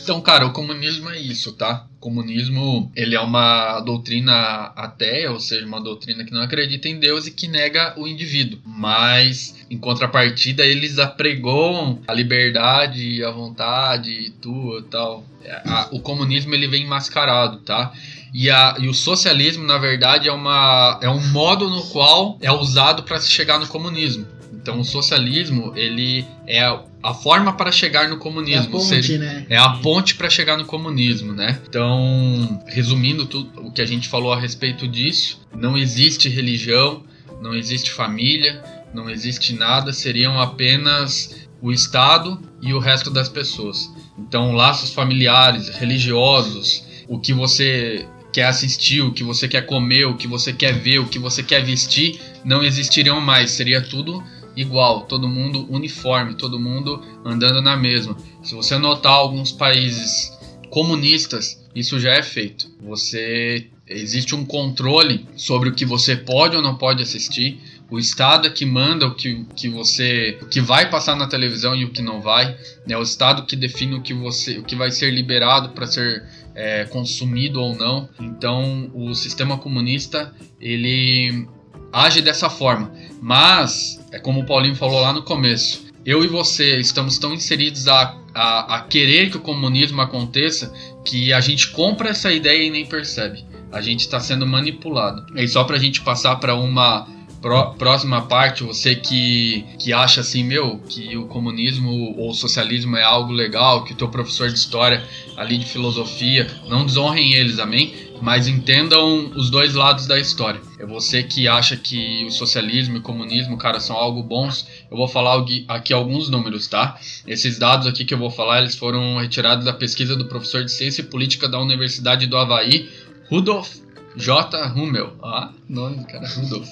[0.03, 1.87] Então, cara, o comunismo é isso, tá?
[1.97, 6.99] O comunismo, ele é uma doutrina ateia, ou seja, uma doutrina que não acredita em
[6.99, 8.59] Deus e que nega o indivíduo.
[8.65, 15.25] Mas, em contrapartida, eles apregoam a liberdade a vontade e tudo tal.
[15.67, 17.93] A- o comunismo, ele vem mascarado, tá?
[18.33, 22.51] E, a, e o socialismo, na verdade, é, uma, é um modo no qual é
[22.51, 24.27] usado para se chegar no comunismo.
[24.53, 26.65] Então, o socialismo, ele é
[27.03, 28.71] a, forma para chegar no É a comunismo.
[28.71, 29.47] ponte, seria- né?
[29.49, 31.59] é a ponte para chegar no comunismo, né?
[31.69, 37.03] Então, resumindo tudo o que a gente falou a respeito disso, não existe religião,
[37.43, 38.63] não existe família,
[38.95, 43.91] não existe nada, seriam apenas o Estado e o resto das pessoas.
[44.19, 50.17] Então, laços familiares, religiosos, o que você quer assistir, o que você quer comer, o
[50.17, 54.23] que você quer ver, o que você quer vestir, não existiriam mais, seria tudo
[54.57, 58.17] igual, todo mundo uniforme, todo mundo andando na mesma.
[58.43, 60.33] Se você notar alguns países
[60.71, 62.71] comunistas, isso já é feito.
[62.83, 67.61] Você existe um controle sobre o que você pode ou não pode assistir.
[67.91, 71.75] O Estado é que manda o que, que você o que vai passar na televisão
[71.75, 72.57] e o que não vai.
[72.89, 76.25] É o Estado que define o que você o que vai ser liberado para ser
[76.55, 78.09] é, consumido ou não.
[78.21, 81.49] Então o sistema comunista ele
[81.93, 82.93] age dessa forma.
[83.21, 85.87] Mas é como o Paulinho falou lá no começo.
[86.05, 90.73] Eu e você estamos tão inseridos a, a, a querer que o comunismo aconteça
[91.05, 93.45] que a gente compra essa ideia e nem percebe.
[93.73, 95.27] a gente está sendo manipulado.
[95.37, 97.07] E só para a gente passar para uma
[97.41, 102.97] pró- próxima parte, você que, que acha assim, meu, que o comunismo ou o socialismo
[102.97, 105.05] é algo legal, que o teu professor de história
[105.37, 107.95] ali de filosofia, não desonrem eles, amém?
[108.21, 110.61] Mas entendam os dois lados da história.
[110.79, 114.67] É você que acha que o socialismo e o comunismo, cara, são algo bons.
[114.91, 116.99] Eu vou falar aqui alguns números, tá?
[117.27, 120.71] Esses dados aqui que eu vou falar, eles foram retirados da pesquisa do professor de
[120.71, 122.91] Ciência e Política da Universidade do Havaí,
[123.31, 123.81] Rudolf
[124.17, 124.73] J.
[124.75, 125.13] Hummel.
[125.23, 126.69] Ah, nome do cara, Rudolf.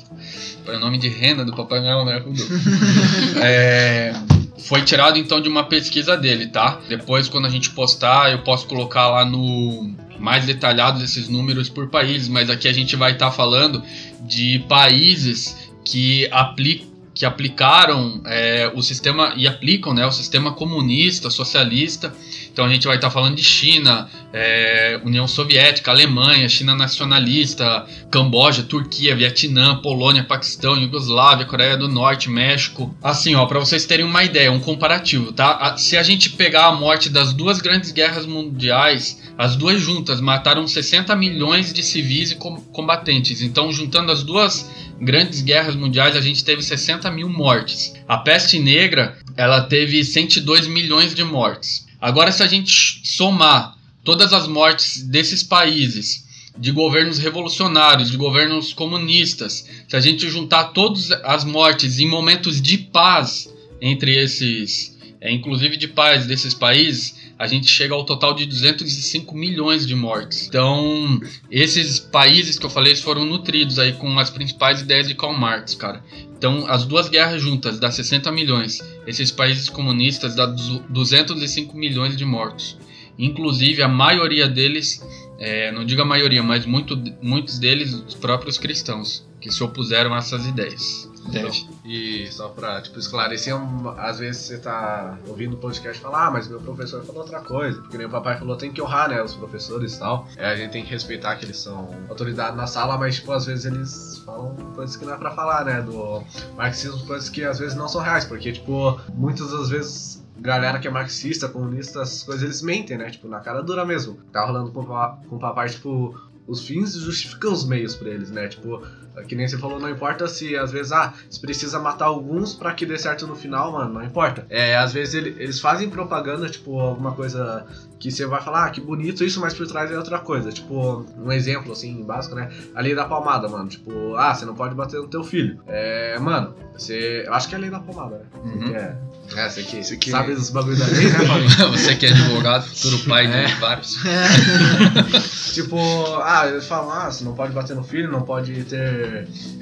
[0.64, 2.50] Para o nome de renda do Papai Noel, né, Rudolf?
[3.40, 4.12] É,
[4.58, 6.80] foi tirado então de uma pesquisa dele, tá?
[6.88, 11.88] Depois, quando a gente postar, eu posso colocar lá no mais detalhados esses números por
[11.88, 13.80] países, mas aqui a gente vai estar falando
[14.22, 21.28] de países que aplicam que aplicaram é, o sistema e aplicam né, o sistema comunista,
[21.30, 22.14] socialista.
[22.58, 28.64] Então a gente vai estar falando de China, é, União Soviética, Alemanha, China nacionalista, Camboja,
[28.64, 32.92] Turquia, Vietnã, Polônia, Paquistão, Iugoslávia, Coreia do Norte, México.
[33.00, 35.52] Assim, ó, para vocês terem uma ideia, um comparativo, tá?
[35.52, 40.20] A- Se a gente pegar a morte das duas grandes guerras mundiais, as duas juntas
[40.20, 43.40] mataram 60 milhões de civis e com- combatentes.
[43.40, 44.68] Então, juntando as duas
[45.00, 47.94] grandes guerras mundiais, a gente teve 60 mil mortes.
[48.08, 51.86] A peste negra, ela teve 102 milhões de mortes.
[52.00, 56.26] Agora, se a gente somar todas as mortes desses países,
[56.58, 62.60] de governos revolucionários, de governos comunistas, se a gente juntar todas as mortes em momentos
[62.60, 63.48] de paz
[63.80, 69.36] entre esses, é, inclusive de paz desses países, a gente chega ao total de 205
[69.36, 70.48] milhões de mortes.
[70.48, 75.34] Então, esses países que eu falei foram nutridos aí com as principais ideias de Karl
[75.34, 76.02] Marx, cara.
[76.38, 78.78] Então, as duas guerras juntas dá 60 milhões.
[79.06, 82.78] Esses países comunistas dá du- 205 milhões de mortos.
[83.18, 85.02] Inclusive, a maioria deles,
[85.40, 90.14] é, não digo a maioria, mas muito, muitos deles, os próprios cristãos, que se opuseram
[90.14, 91.07] a essas ideias.
[91.30, 91.68] Deve.
[91.84, 93.54] E só pra, tipo, esclarecer,
[93.96, 97.40] às vezes você tá ouvindo o podcast e fala, ah, mas meu professor falou outra
[97.40, 97.80] coisa.
[97.80, 100.26] Porque nem o papai falou, tem que honrar, né, os professores e tal.
[100.36, 103.46] É, a gente tem que respeitar que eles são autoridade na sala, mas, tipo, às
[103.46, 106.22] vezes eles falam coisas que não é pra falar, né, do
[106.56, 108.24] marxismo, coisas que às vezes não são reais.
[108.24, 113.10] Porque, tipo, muitas das vezes galera que é marxista, comunista, essas coisas, eles mentem, né?
[113.10, 114.18] Tipo, na cara dura mesmo.
[114.32, 116.14] Tá rolando com com o papai, tipo,
[116.46, 118.48] os fins justificam os meios pra eles, né?
[118.48, 118.82] Tipo,
[119.26, 122.72] que nem você falou, não importa se às vezes, ah, se precisa matar alguns pra
[122.74, 124.46] que dê certo no final, mano, não importa.
[124.50, 127.66] É, às vezes ele- eles fazem propaganda, tipo, alguma coisa
[127.98, 130.52] que você vai falar, ah, que bonito isso, mas por trás é outra coisa.
[130.52, 132.48] Tipo, um exemplo, assim, básico, né?
[132.74, 133.68] A lei da palmada, mano.
[133.68, 135.60] Tipo, ah, você não pode bater no teu filho.
[135.66, 137.24] É, mano, você.
[137.26, 138.24] Eu acho que é a lei da palmada, né?
[138.44, 138.58] Uhum.
[138.70, 138.96] Que é.
[139.36, 141.72] É, você que, Esse aqui- sabe dos bagulho da lei, né, Paulinho?
[141.72, 143.46] Você que é advogado, futuro pai de É.
[143.56, 143.96] vários.
[145.52, 145.76] Tipo,
[146.22, 149.07] ah, eles falam, ah, você não pode bater no filho, não pode ter.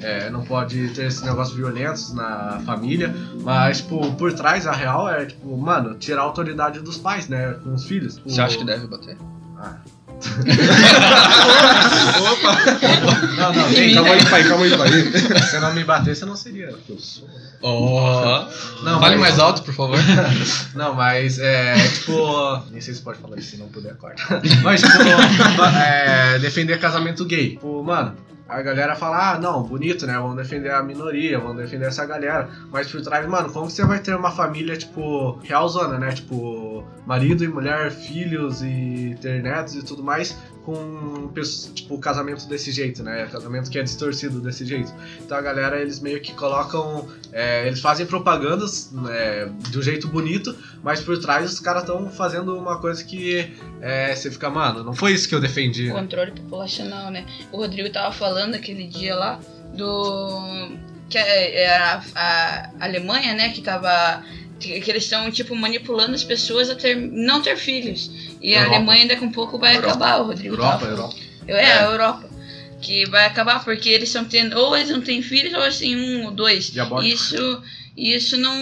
[0.01, 3.13] É, não pode ter esses negócios violentos na família.
[3.41, 7.55] Mas, tipo, por trás a real é, tipo, mano, tirar a autoridade dos pais, né?
[7.63, 8.15] Com os filhos.
[8.15, 9.17] Tipo, Você acha que deve bater?
[9.59, 9.75] Ah.
[13.37, 14.89] Não, não, vem, calma aí, pai, calma aí, pai.
[14.89, 16.73] Se você não me bater, você não seria.
[16.89, 17.27] eu sou.
[17.61, 18.45] Oh.
[18.83, 19.97] Não, Fale mas- mais alto, por favor.
[20.75, 22.13] Não, mas é tipo.
[22.71, 24.41] Nem sei se pode falar isso, se não puder, corta.
[24.63, 24.93] Mas, tipo,
[25.83, 27.51] é, defender casamento gay.
[27.51, 28.15] Tipo, mano,
[28.47, 30.13] a galera fala, ah, não, bonito, né?
[30.13, 32.49] Vamos defender a minoria, vamos defender essa galera.
[32.71, 36.11] Mas por trás, mano, como você vai ter uma família, tipo, realzona, né?
[36.11, 41.31] Tipo, marido e mulher, filhos e ter netos e tudo mais, com,
[41.73, 43.25] tipo, casamento desse jeito, né?
[43.31, 44.93] Casamento que é distorcido desse jeito.
[45.21, 47.07] Então a galera, eles meio que colocam.
[47.31, 50.53] é, eles fazem propagandas né, de um jeito bonito,
[50.83, 53.49] mas por trás os caras estão fazendo uma coisa que
[53.79, 55.87] é, você fica, mano, não foi isso que eu defendi.
[55.87, 55.93] né?
[55.93, 57.25] Controle populacional, né?
[57.49, 59.39] O Rodrigo tava falando aquele dia lá
[59.73, 60.69] do.
[61.09, 63.49] que é- era a, a Alemanha, né?
[63.53, 64.21] Que tava.
[64.59, 68.09] Que que eles estão, tipo, manipulando as pessoas a ter, não ter filhos.
[68.41, 68.75] E a Europa.
[68.77, 69.89] Alemanha daqui a um pouco vai Europa.
[69.93, 70.91] acabar, o Rodrigo Europa, tava.
[70.91, 71.15] Europa.
[71.47, 72.29] Eu- É, a Europa.
[72.81, 74.57] Que vai acabar porque eles estão tendo.
[74.57, 76.71] Ou eles não têm filhos, ou eles têm um ou dois.
[76.71, 77.13] Diabólico.
[77.13, 77.61] Isso,
[77.95, 78.55] isso não.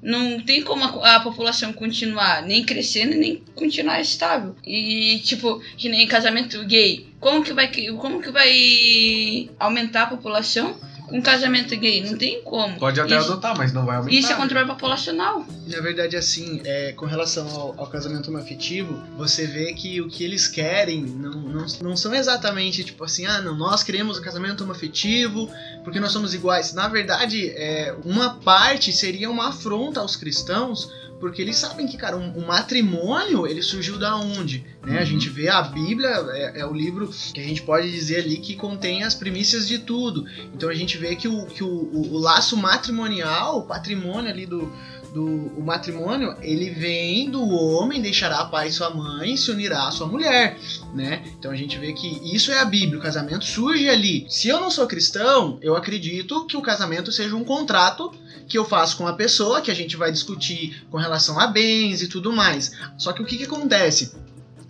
[0.00, 4.54] Não tem como a, a população continuar nem crescendo nem continuar estável.
[4.64, 7.08] E, tipo, que nem casamento gay.
[7.18, 7.66] Como que vai,
[7.98, 12.02] como que vai aumentar a população com casamento gay?
[12.02, 12.78] Não tem como.
[12.78, 14.16] Pode até isso, adotar, mas não vai aumentar.
[14.16, 15.44] isso é controle populacional.
[15.66, 20.22] Na verdade, assim, é, com relação ao, ao casamento homoafetivo, você vê que o que
[20.22, 24.64] eles querem não, não, não são exatamente tipo assim, ah, não, nós queremos o casamento
[24.64, 25.50] homoafetivo
[25.82, 26.72] porque nós somos iguais.
[26.72, 30.90] Na verdade, é, uma parte seria uma afronta aos cristãos
[31.20, 34.64] porque eles sabem que, cara, um, um matrimônio, ele surgiu da onde?
[34.84, 34.98] Né?
[34.98, 35.06] A Uhum.
[35.06, 38.54] gente vê a Bíblia, é, é o livro que a gente pode dizer ali que
[38.54, 40.24] contém as primícias de tudo.
[40.54, 44.46] Então a gente vê que o, que o, o, o laço matrimonial, o patrimônio ali
[44.46, 44.72] do,
[45.12, 49.90] do o matrimônio, ele vem do homem, deixará pai e sua mãe, se unirá à
[49.90, 50.58] sua mulher,
[50.94, 51.22] né?
[51.38, 54.26] Então a gente vê que isso é a Bíblia, o casamento surge ali.
[54.28, 58.12] Se eu não sou cristão, eu acredito que o casamento seja um contrato
[58.48, 62.02] que eu faço com a pessoa, que a gente vai discutir com relação a bens
[62.02, 62.72] e tudo mais.
[62.96, 64.12] Só que o que, que acontece?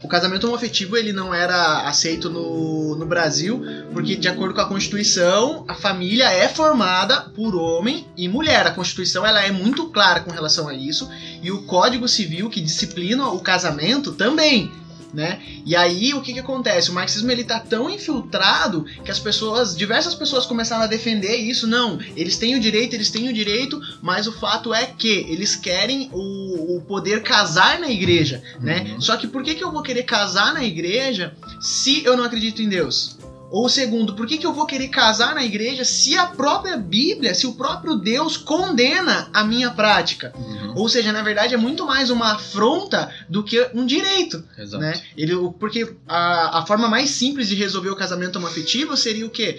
[0.01, 4.69] O casamento homoafetivo ele não era aceito no, no Brasil, porque de acordo com a
[4.69, 8.65] Constituição, a família é formada por homem e mulher.
[8.67, 11.11] A Constituição ela é muito clara com relação a isso,
[11.43, 14.71] e o Código Civil que disciplina o casamento também.
[15.13, 15.41] Né?
[15.65, 16.91] E aí o que, que acontece?
[16.91, 21.67] O marxismo ele tá tão infiltrado que as pessoas, diversas pessoas começaram a defender isso.
[21.67, 25.57] Não, eles têm o direito, eles têm o direito, mas o fato é que eles
[25.57, 28.93] querem o, o poder casar na igreja, né?
[28.93, 29.01] Uhum.
[29.01, 32.63] Só que por que, que eu vou querer casar na igreja se eu não acredito
[32.63, 33.19] em Deus?
[33.51, 37.35] Ou segundo, por que, que eu vou querer casar na igreja se a própria Bíblia,
[37.35, 40.33] se o próprio Deus condena a minha prática?
[40.37, 40.75] Uhum.
[40.77, 44.83] Ou seja, na verdade é muito mais uma afronta do que um direito Exato.
[44.83, 45.01] né?
[45.17, 49.59] Ele, porque a, a forma mais simples de resolver o casamento homoafetivo seria o quê?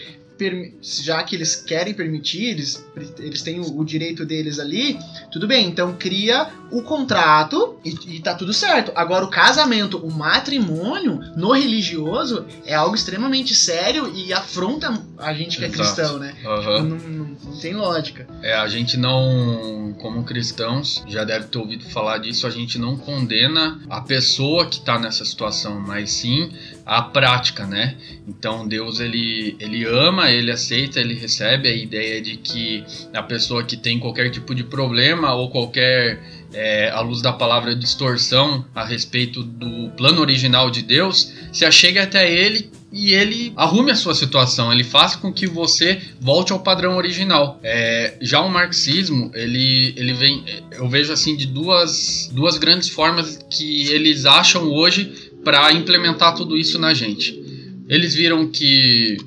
[0.82, 2.86] Já que eles querem permitir, eles,
[3.18, 4.98] eles têm o, o direito deles ali,
[5.32, 8.92] tudo bem, então cria o contrato e, e tá tudo certo.
[8.96, 15.58] Agora, o casamento, o matrimônio no religioso é algo extremamente sério e afronta a gente
[15.58, 15.84] que é Exato.
[15.96, 16.34] cristão, né?
[16.46, 16.84] Aham.
[16.84, 18.28] Não, não- não tem lógica.
[18.42, 22.98] É, a gente não, como cristãos, já deve ter ouvido falar disso, a gente não
[22.98, 26.52] condena a pessoa que está nessa situação, mas sim
[26.86, 27.96] a prática, né?
[28.28, 33.64] Então Deus ele, ele ama, ele aceita, ele recebe a ideia de que a pessoa
[33.64, 36.22] que tem qualquer tipo de problema ou qualquer,
[36.54, 42.00] é, à luz da palavra, distorção a respeito do plano original de Deus, se achegue
[42.00, 46.60] até ele e ele arrume a sua situação, ele faça com que você volte ao
[46.60, 47.60] padrão original.
[47.64, 53.40] É, já o marxismo, ele, ele vem, eu vejo assim de duas, duas grandes formas
[53.50, 57.40] que eles acham hoje para implementar tudo isso na gente.
[57.88, 59.18] Eles viram que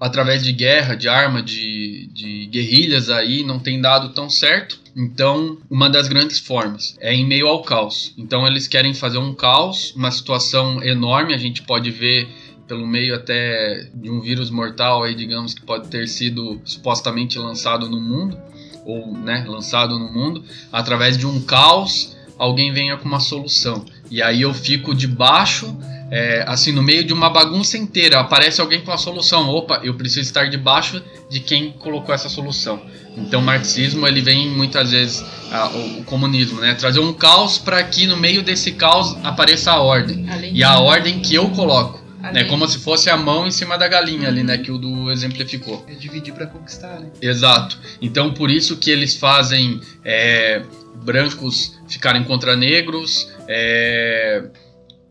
[0.00, 4.78] através de guerra, de arma, de, de guerrilhas aí não tem dado tão certo.
[4.98, 8.12] Então, uma das grandes formas é em meio ao caos.
[8.18, 11.32] Então, eles querem fazer um caos, uma situação enorme.
[11.32, 12.28] A gente pode ver
[12.66, 17.88] pelo meio até de um vírus mortal aí, digamos que pode ter sido supostamente lançado
[17.88, 18.36] no mundo
[18.84, 23.86] ou, né, lançado no mundo através de um caos, alguém venha com uma solução.
[24.10, 25.76] E aí eu fico debaixo
[26.10, 29.48] é, assim, no meio de uma bagunça inteira, aparece alguém com a solução.
[29.48, 32.80] Opa, eu preciso estar debaixo de quem colocou essa solução.
[33.16, 37.58] Então, o marxismo ele vem muitas vezes ah, o, o comunismo, né, trazer um caos
[37.58, 41.48] para que no meio desse caos apareça a ordem Além e a ordem que eu
[41.50, 44.70] coloco, né, além- como se fosse a mão em cima da galinha ali, né, que
[44.70, 45.84] o do exemplificou.
[45.88, 47.08] É dividir pra conquistar, né?
[47.20, 47.76] Exato.
[48.00, 50.62] Então por isso que eles fazem é,
[51.02, 54.44] brancos ficarem contra negros, é,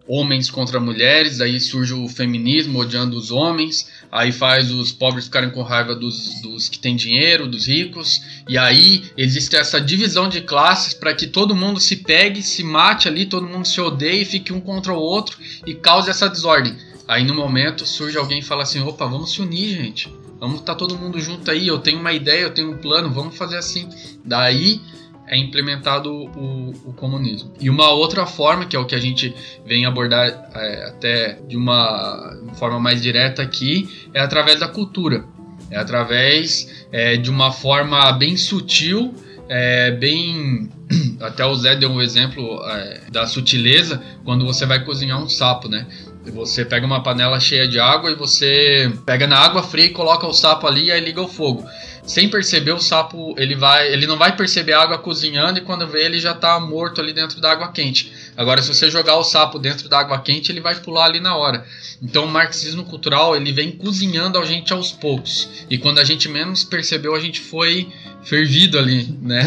[0.07, 5.49] homens contra mulheres, daí surge o feminismo odiando os homens, aí faz os pobres ficarem
[5.49, 10.41] com raiva dos, dos que têm dinheiro, dos ricos, e aí existe essa divisão de
[10.41, 14.53] classes para que todo mundo se pegue, se mate ali, todo mundo se odeie, fique
[14.53, 16.75] um contra o outro e cause essa desordem.
[17.07, 20.13] Aí no momento surge alguém e fala assim: opa, vamos se unir, gente.
[20.39, 21.67] Vamos estar todo mundo junto aí.
[21.67, 23.89] Eu tenho uma ideia, eu tenho um plano, vamos fazer assim.
[24.23, 24.81] Daí
[25.27, 27.51] é implementado o, o comunismo.
[27.59, 29.35] E uma outra forma, que é o que a gente
[29.65, 35.25] vem abordar é, até de uma forma mais direta aqui, é através da cultura.
[35.69, 39.13] É através é, de uma forma bem sutil,
[39.49, 40.69] é, bem.
[41.19, 45.67] Até o Zé deu um exemplo é, da sutileza quando você vai cozinhar um sapo,
[45.67, 45.85] né?
[46.33, 50.27] Você pega uma panela cheia de água e você pega na água fria e coloca
[50.27, 51.65] o sapo ali e aí liga o fogo.
[52.07, 55.85] Sem perceber, o sapo ele vai, ele não vai perceber a água cozinhando e quando
[55.85, 58.13] vê ele já está morto ali dentro da água quente.
[58.37, 61.35] Agora, se você jogar o sapo dentro da água quente, ele vai pular ali na
[61.35, 61.65] hora.
[62.01, 65.65] Então, o marxismo cultural ele vem cozinhando a gente aos poucos.
[65.69, 67.91] E quando a gente menos percebeu, a gente foi
[68.23, 69.43] fervido ali, né,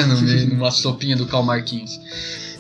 [0.51, 1.99] numa sopinha do Karl Marquinhos.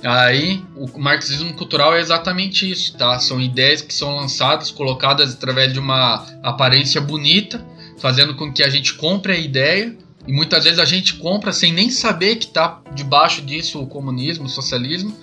[0.03, 3.19] Aí, o marxismo cultural é exatamente isso, tá?
[3.19, 7.63] São ideias que são lançadas, colocadas através de uma aparência bonita,
[8.01, 9.97] fazendo com que a gente compre a ideia.
[10.27, 14.47] E muitas vezes a gente compra sem nem saber que está debaixo disso o comunismo,
[14.47, 15.17] o socialismo,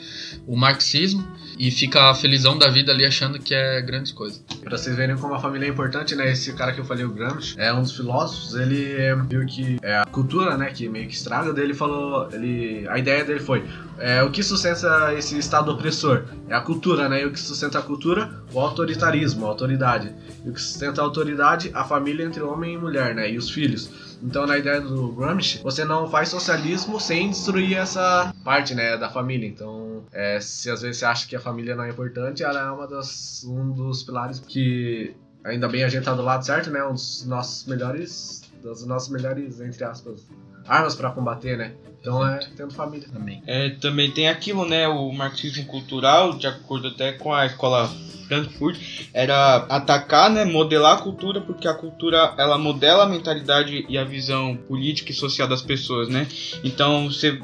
[0.47, 1.27] o marxismo.
[1.57, 4.43] E fica felizão da vida ali achando que é grandes coisas.
[4.61, 6.31] Pra vocês verem como a família é importante, né?
[6.31, 8.95] Esse cara que eu falei, o Gramsci, é um dos filósofos, ele
[9.29, 12.97] viu que é a cultura, né, que meio que estraga, daí ele falou, ele, a
[12.97, 13.63] ideia dele foi,
[13.99, 16.25] é, o que sustenta esse estado opressor?
[16.47, 17.23] É a cultura, né?
[17.23, 18.41] E o que sustenta a cultura?
[18.53, 20.13] O autoritarismo, a autoridade.
[20.45, 21.71] E o que sustenta a autoridade?
[21.73, 23.29] A família entre homem e mulher, né?
[23.29, 23.89] E os filhos.
[24.21, 29.09] Então, na ideia do Gramsci, você não faz socialismo sem destruir essa parte, né, da
[29.09, 29.47] família.
[29.47, 32.71] Então, é, se às vezes você acha que a família não é importante, ela é
[32.71, 36.83] uma das, um dos pilares que, ainda bem a gente tá do lado certo, né,
[36.83, 40.27] um dos nossos melhores, das nossas melhores, entre aspas,
[40.67, 41.73] armas para combater, né.
[41.99, 43.07] Então é tendo família.
[43.11, 43.43] Também.
[43.45, 44.87] É, também tem aquilo, né?
[44.87, 47.89] O marxismo cultural, de acordo até com a escola
[48.27, 48.77] Frankfurt,
[49.13, 50.45] era atacar, né?
[50.45, 55.15] Modelar a cultura, porque a cultura ela modela a mentalidade e a visão política e
[55.15, 56.27] social das pessoas, né?
[56.63, 57.39] Então você,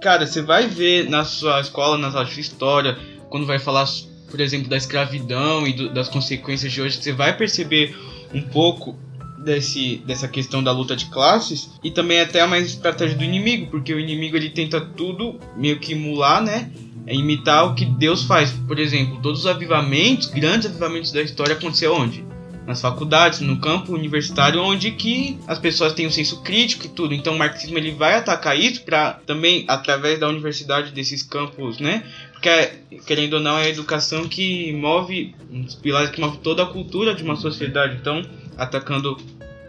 [0.00, 2.98] cara, você vai ver na sua escola, nas aulas de história,
[3.30, 3.86] quando vai falar,
[4.30, 7.96] por exemplo, da escravidão e do- das consequências de hoje, você vai perceber
[8.34, 8.96] um pouco
[9.38, 13.94] desse, dessa questão da luta de classes e também até uma estratégia do inimigo, porque
[13.94, 16.68] o inimigo ele tenta tudo meio que emular, né?
[17.06, 18.50] É imitar o que Deus faz.
[18.50, 22.24] Por exemplo, todos os avivamentos, grandes avivamentos da história aconteceu onde?
[22.66, 27.14] Nas faculdades, no campo universitário, onde que as pessoas têm um senso crítico e tudo.
[27.14, 32.02] Então o marxismo ele vai atacar isso para também através da universidade desses campos, né?
[32.32, 36.64] Porque querendo ou não é a educação que move um dos pilares que move toda
[36.64, 37.96] a cultura de uma sociedade.
[38.00, 38.20] Então,
[38.56, 39.16] atacando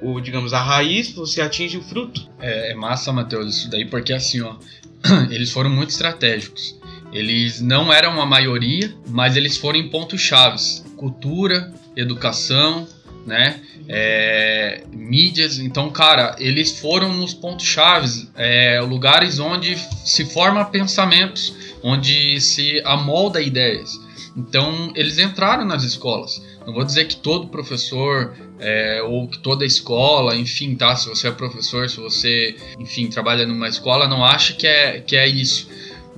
[0.01, 2.29] o, digamos, a raiz, você atinge o fruto.
[2.39, 4.55] É, é massa, Matheus, isso daí, porque assim, ó,
[5.29, 6.76] eles foram muito estratégicos.
[7.11, 12.87] Eles não eram a maioria, mas eles foram em pontos chaves: cultura, educação,
[13.25, 13.61] né?
[13.87, 15.59] é, mídias.
[15.59, 22.81] Então, cara, eles foram nos pontos chaves, é, lugares onde se forma pensamentos, onde se
[22.85, 23.91] amolda ideias.
[24.35, 26.43] Então, eles entraram nas escolas.
[26.65, 30.95] Não vou dizer que todo professor é, ou que toda escola, enfim, tá?
[30.95, 35.15] Se você é professor, se você, enfim, trabalha numa escola, não acha que é, que
[35.15, 35.67] é isso.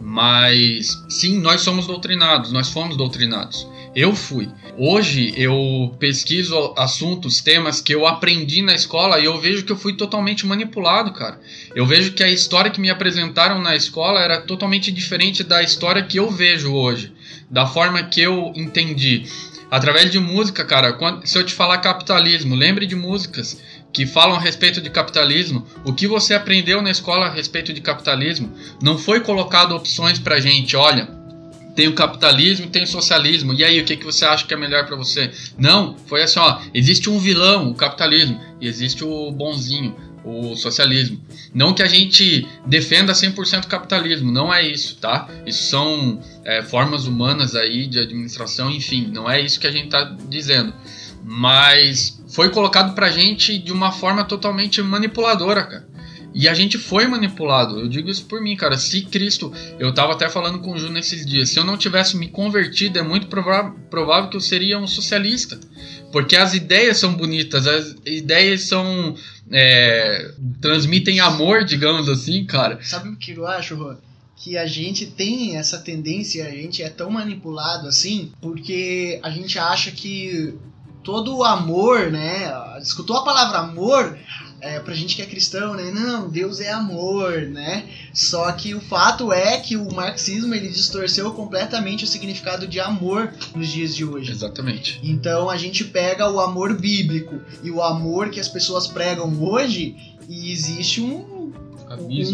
[0.01, 3.67] Mas sim, nós somos doutrinados, nós fomos doutrinados.
[3.95, 4.47] Eu fui.
[4.77, 9.77] Hoje eu pesquiso assuntos, temas que eu aprendi na escola e eu vejo que eu
[9.77, 11.39] fui totalmente manipulado, cara.
[11.75, 16.03] Eu vejo que a história que me apresentaram na escola era totalmente diferente da história
[16.03, 17.11] que eu vejo hoje,
[17.49, 19.25] da forma que eu entendi.
[19.71, 23.61] Através de música, cara, quando, se eu te falar capitalismo, lembre de músicas
[23.93, 25.65] que falam a respeito de capitalismo.
[25.85, 28.51] O que você aprendeu na escola a respeito de capitalismo
[28.81, 31.07] não foi colocado opções pra gente, olha,
[31.75, 33.53] tem o capitalismo tem o socialismo.
[33.53, 35.31] E aí, o que, que você acha que é melhor para você?
[35.57, 41.19] Não, foi assim, ó, existe um vilão, o capitalismo, e existe o bonzinho, o socialismo.
[41.53, 45.27] Não que a gente defenda 100% o capitalismo, não é isso, tá?
[45.45, 49.89] Isso são é, formas humanas aí de administração, enfim, não é isso que a gente
[49.89, 50.73] tá dizendo.
[51.23, 55.89] Mas foi colocado pra gente de uma forma totalmente manipuladora, cara.
[56.33, 57.79] E a gente foi manipulado.
[57.79, 58.77] Eu digo isso por mim, cara.
[58.77, 62.15] Se Cristo, eu tava até falando com o Ju nesses dias, se eu não tivesse
[62.15, 65.59] me convertido, é muito provável que eu seria um socialista.
[66.11, 69.15] Porque as ideias são bonitas, as ideias são.
[69.51, 70.31] É,
[70.61, 72.79] transmitem amor, digamos assim, cara.
[72.83, 73.95] Sabe o que eu acho, Rô?
[74.35, 79.59] Que a gente tem essa tendência, a gente é tão manipulado assim, porque a gente
[79.59, 80.53] acha que
[81.03, 82.51] todo o amor, né?
[82.81, 84.17] Escutou a palavra amor,
[84.61, 85.91] é, pra gente que é cristão, né?
[85.91, 87.87] Não, Deus é amor, né?
[88.13, 93.33] Só que o fato é que o marxismo ele distorceu completamente o significado de amor
[93.55, 94.31] nos dias de hoje.
[94.31, 94.99] Exatamente.
[95.03, 99.95] Então a gente pega o amor bíblico e o amor que as pessoas pregam hoje
[100.27, 101.38] e existe um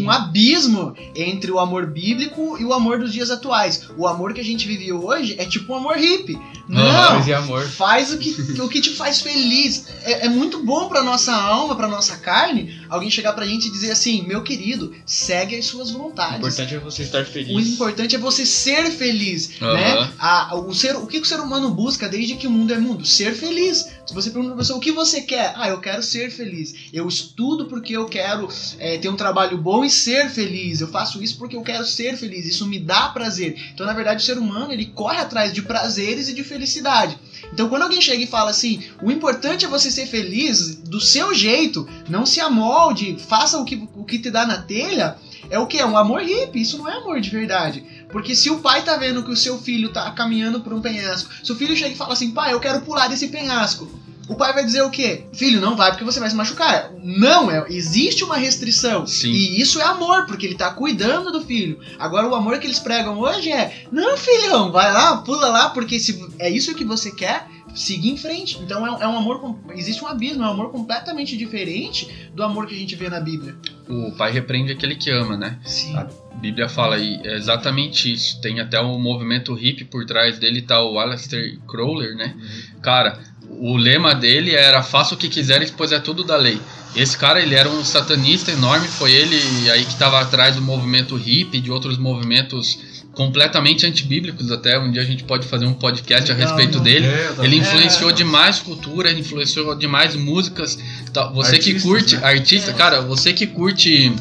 [0.02, 3.88] um abismo entre o amor bíblico e o amor dos dias atuais.
[3.96, 6.38] O amor que a gente vive hoje é tipo um amor hippie.
[6.68, 7.22] Não,
[7.68, 8.30] faz o que,
[8.60, 9.86] o que te faz feliz.
[10.02, 13.70] É, é muito bom pra nossa alma, pra nossa carne, alguém chegar pra gente e
[13.70, 16.38] dizer assim: meu querido, segue as suas O vontades.
[16.38, 17.68] importante é você estar O feliz.
[17.68, 19.74] importante é você ser feliz, Aham.
[19.74, 20.10] né?
[20.18, 23.06] A, o, ser, o que o ser humano busca desde que o mundo é mundo?
[23.06, 23.86] Ser feliz.
[24.06, 26.74] Se você pergunta pra pessoa o que você quer, ah, eu quero ser feliz.
[26.92, 28.48] Eu estudo porque eu quero
[28.78, 30.80] é, ter um trabalho bom e ser feliz.
[30.80, 32.46] Eu faço isso porque eu quero ser feliz.
[32.46, 33.60] Isso me dá prazer.
[33.74, 37.18] Então, na verdade, o ser humano ele corre atrás de prazeres e de felicidade.
[37.52, 41.34] Então, quando alguém chega e fala assim, o importante é você ser feliz do seu
[41.34, 45.16] jeito, não se amolde, faça o que, o que te dá na telha,
[45.50, 45.78] é o que?
[45.78, 46.60] É um amor hippie.
[46.60, 47.84] Isso não é amor de verdade.
[48.16, 51.28] Porque se o pai tá vendo que o seu filho tá caminhando por um penhasco,
[51.44, 53.86] se o filho chega e fala assim, pai, eu quero pular desse penhasco.
[54.26, 55.26] O pai vai dizer o quê?
[55.34, 56.92] Filho, não vai porque você vai se machucar.
[57.04, 59.06] Não, é, existe uma restrição.
[59.06, 59.28] Sim.
[59.28, 61.78] E isso é amor, porque ele tá cuidando do filho.
[61.98, 66.00] Agora, o amor que eles pregam hoje é: não, filhão, vai lá, pula lá, porque
[66.00, 67.46] se é isso que você quer,
[67.76, 68.58] siga em frente.
[68.60, 69.56] Então é, é um amor.
[69.74, 73.20] Existe um abismo, é um amor completamente diferente do amor que a gente vê na
[73.20, 73.54] Bíblia.
[73.88, 75.58] O pai repreende aquele que ama, né?
[75.64, 75.96] Sim.
[75.96, 78.40] A Bíblia fala aí é exatamente isso.
[78.40, 82.34] Tem até um movimento hippie por trás dele, tá o Aleister Crowler, né?
[82.82, 86.60] Cara, o lema dele era faça o que quiseres, pois é tudo da lei.
[86.94, 91.14] Esse cara, ele era um satanista enorme, foi ele aí que estava atrás do movimento
[91.14, 92.78] hippie, de outros movimentos
[93.16, 94.78] completamente antibíblicos até.
[94.78, 97.06] Um dia a gente pode fazer um podcast a respeito dele.
[97.06, 98.12] É, tá Ele influenciou É.
[98.12, 100.78] demais cultura, ele influenciou demais músicas.
[101.12, 102.26] Tá, Você que curte, né?
[102.26, 102.74] artista, É.
[102.74, 104.12] cara, você que curte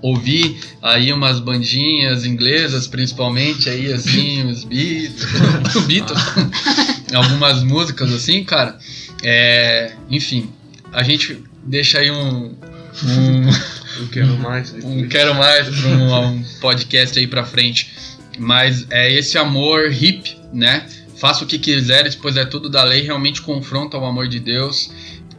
[0.00, 5.26] ouvir aí umas bandinhas inglesas, principalmente aí assim, os Beatles,
[5.88, 6.22] Beatles
[7.12, 8.78] algumas músicas assim, cara.
[9.24, 10.48] É, enfim,
[10.92, 12.54] a gente deixa aí um,
[13.04, 13.50] um
[13.98, 14.72] Eu quero mais.
[14.84, 17.98] um quero mais para um, um podcast aí pra frente.
[18.38, 20.86] Mas é esse amor hip, né?
[21.16, 24.90] Faça o que quiseres, pois é tudo da lei, realmente confronta o amor de Deus.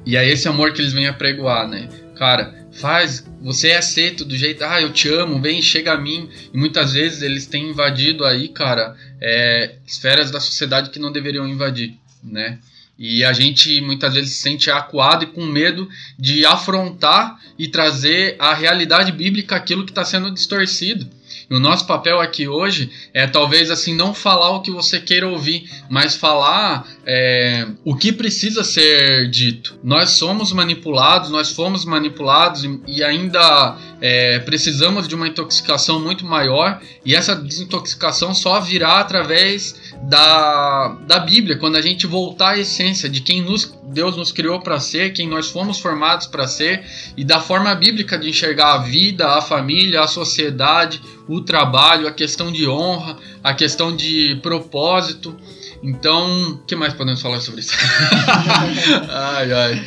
[0.06, 1.88] E é esse amor que eles vêm apregoar, né?
[2.16, 6.30] Cara, faz, você é aceito do jeito, ah, eu te amo, vem, chega a mim.
[6.54, 11.48] E muitas vezes eles têm invadido aí, cara, é, esferas da sociedade que não deveriam
[11.48, 12.60] invadir, né?
[13.00, 15.88] E a gente muitas vezes se sente acuado e com medo
[16.18, 21.10] de afrontar e trazer a realidade bíblica aquilo que está sendo distorcido.
[21.50, 25.28] E o nosso papel aqui hoje é talvez assim não falar o que você queira
[25.28, 29.80] ouvir, mas falar é, o que precisa ser dito.
[29.84, 36.80] Nós somos manipulados, nós fomos manipulados e, ainda é, precisamos de uma intoxicação muito maior
[37.04, 43.10] e essa desintoxicação só virá através da, da Bíblia, quando a gente voltar à essência
[43.10, 46.84] de quem nos, Deus nos criou para ser, quem nós fomos formados para ser
[47.18, 52.12] e da forma bíblica de enxergar a vida, a família, a sociedade, o trabalho, a
[52.12, 55.36] questão de honra, a questão de propósito.
[55.84, 57.74] Então, o que mais podemos falar sobre isso?
[59.10, 59.86] ai, ai.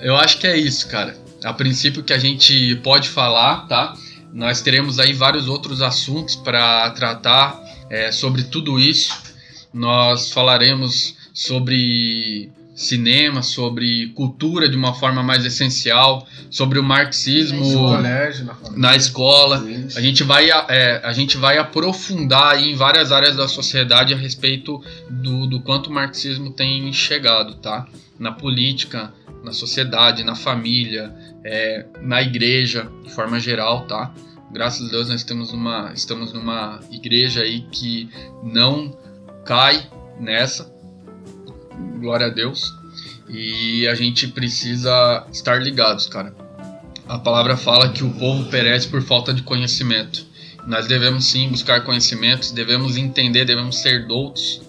[0.00, 1.16] Eu acho que é isso, cara.
[1.44, 3.94] A princípio que a gente pode falar, tá?
[4.32, 9.25] Nós teremos aí vários outros assuntos para tratar é, sobre tudo isso.
[9.72, 17.96] Nós falaremos sobre cinema, sobre cultura de uma forma mais essencial, sobre o marxismo No
[17.96, 19.64] colégio, na na escola.
[19.96, 24.82] A gente vai, é, a gente vai aprofundar em várias áreas da sociedade a respeito
[25.08, 27.86] do, do quanto o marxismo tem chegado, tá?
[28.18, 29.10] Na política,
[29.42, 34.12] na sociedade, na família, é, na igreja, de forma geral, tá?
[34.52, 38.08] Graças a Deus nós temos uma, estamos numa igreja aí que
[38.42, 38.96] não
[39.46, 39.88] cai
[40.20, 40.70] nessa.
[42.00, 42.74] Glória a Deus.
[43.28, 46.34] E a gente precisa estar ligados, cara.
[47.08, 50.26] A palavra fala que o povo perece por falta de conhecimento.
[50.66, 54.60] Nós devemos sim buscar conhecimentos, devemos entender, devemos ser doutos.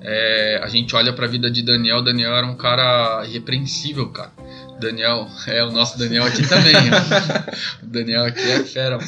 [0.00, 2.02] É, a gente olha para a vida de Daniel.
[2.02, 4.32] Daniel era um cara irrepreensível, cara.
[4.80, 6.74] Daniel, é o nosso Daniel aqui também.
[7.82, 8.98] o Daniel aqui é fera.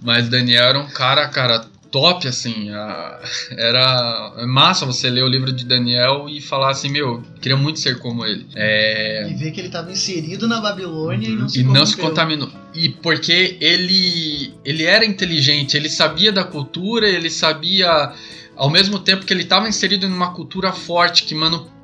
[0.00, 2.70] Mas Daniel era um cara, cara, top, assim.
[2.70, 3.20] a-
[3.56, 7.98] era massa você ler o livro de Daniel e falar assim: Meu, queria muito ser
[8.00, 8.46] como ele.
[8.56, 11.96] É, E ver que ele estava inserido na Babilônia e não se e não se
[11.96, 12.50] contaminou.
[12.74, 18.12] E porque ele ele era inteligente, ele sabia da cultura, ele sabia
[18.54, 21.34] ao mesmo tempo que ele estava inserido numa cultura forte que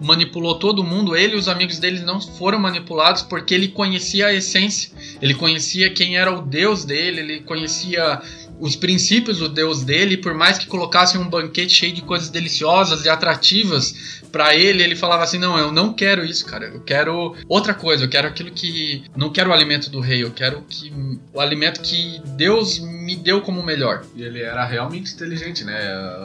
[0.00, 4.34] manipulou todo mundo, ele e os amigos dele não foram manipulados porque ele conhecia a
[4.34, 4.90] essência,
[5.20, 8.20] ele conhecia quem era o Deus dele, ele conhecia
[8.60, 13.04] os princípios do Deus dele, por mais que colocassem um banquete cheio de coisas deliciosas
[13.04, 16.66] e atrativas para ele, ele falava assim: "Não, eu não quero isso, cara.
[16.66, 20.30] Eu quero outra coisa, eu quero aquilo que não quero o alimento do rei, eu
[20.30, 20.92] quero que
[21.32, 24.04] o alimento que Deus me deu como melhor".
[24.14, 25.78] E ele era realmente inteligente, né?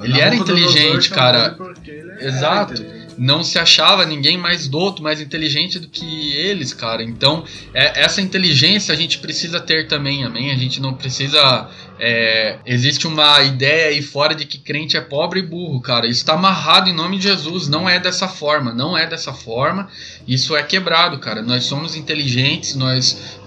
[0.04, 1.58] Ele era inteligente, chamou cara.
[1.86, 2.74] ele era Exato.
[2.74, 3.03] inteligente.
[3.18, 7.04] Não se achava ninguém mais douto, mais inteligente do que eles, cara.
[7.04, 7.44] Então,
[7.74, 10.52] é- essa inteligência a gente precisa ter também, amém?
[10.52, 11.70] A gente não precisa.
[12.00, 16.08] é, existe uma ideia aí fora de que crente é pobre e burro, cara.
[16.08, 17.70] Isso tá amarrado em nome de Jesus.
[17.70, 19.88] Não é dessa forma, não é dessa forma.
[20.28, 21.42] Isso é quebrado, cara.
[21.42, 23.40] Nós somos inteligentes, nós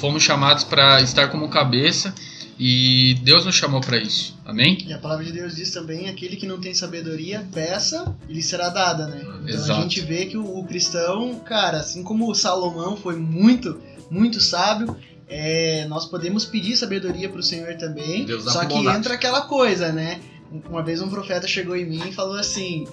[0.00, 2.14] fomos chamados para estar como cabeça
[2.62, 4.76] e Deus nos chamou para isso, amém?
[4.86, 8.42] E a palavra de Deus diz também: aquele que não tem sabedoria, peça e lhe
[8.42, 9.22] será dada, né?
[9.22, 9.72] Então Exato.
[9.72, 13.80] a gente vê que o, o cristão, cara, assim como o Salomão foi muito,
[14.10, 14.94] muito sábio,
[15.26, 18.26] é, nós podemos pedir sabedoria pro Senhor também.
[18.26, 18.98] Deus dá só que bondade.
[18.98, 20.20] entra aquela coisa, né?
[20.68, 22.86] Uma vez um profeta chegou em mim e falou assim: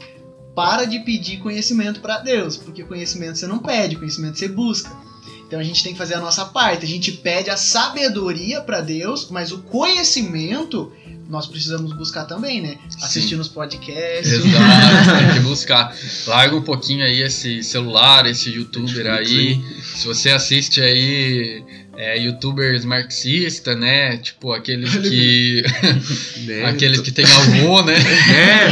[0.55, 4.89] para de pedir conhecimento para Deus, porque conhecimento você não pede, conhecimento você busca.
[5.47, 6.83] Então a gente tem que fazer a nossa parte.
[6.83, 10.91] A gente pede a sabedoria para Deus, mas o conhecimento
[11.29, 12.77] nós precisamos buscar também, né?
[13.01, 14.31] Assistir nos podcasts.
[14.31, 14.45] Exato,
[15.19, 15.95] tem que buscar.
[16.25, 19.61] Larga um pouquinho aí esse celular, esse youtuber aí.
[19.95, 21.63] Se você assiste aí
[21.97, 24.17] é, youtubers marxistas, né?
[24.17, 25.63] Tipo aqueles que.
[26.69, 27.95] Aqueles que tem avô, né?
[28.29, 28.67] É,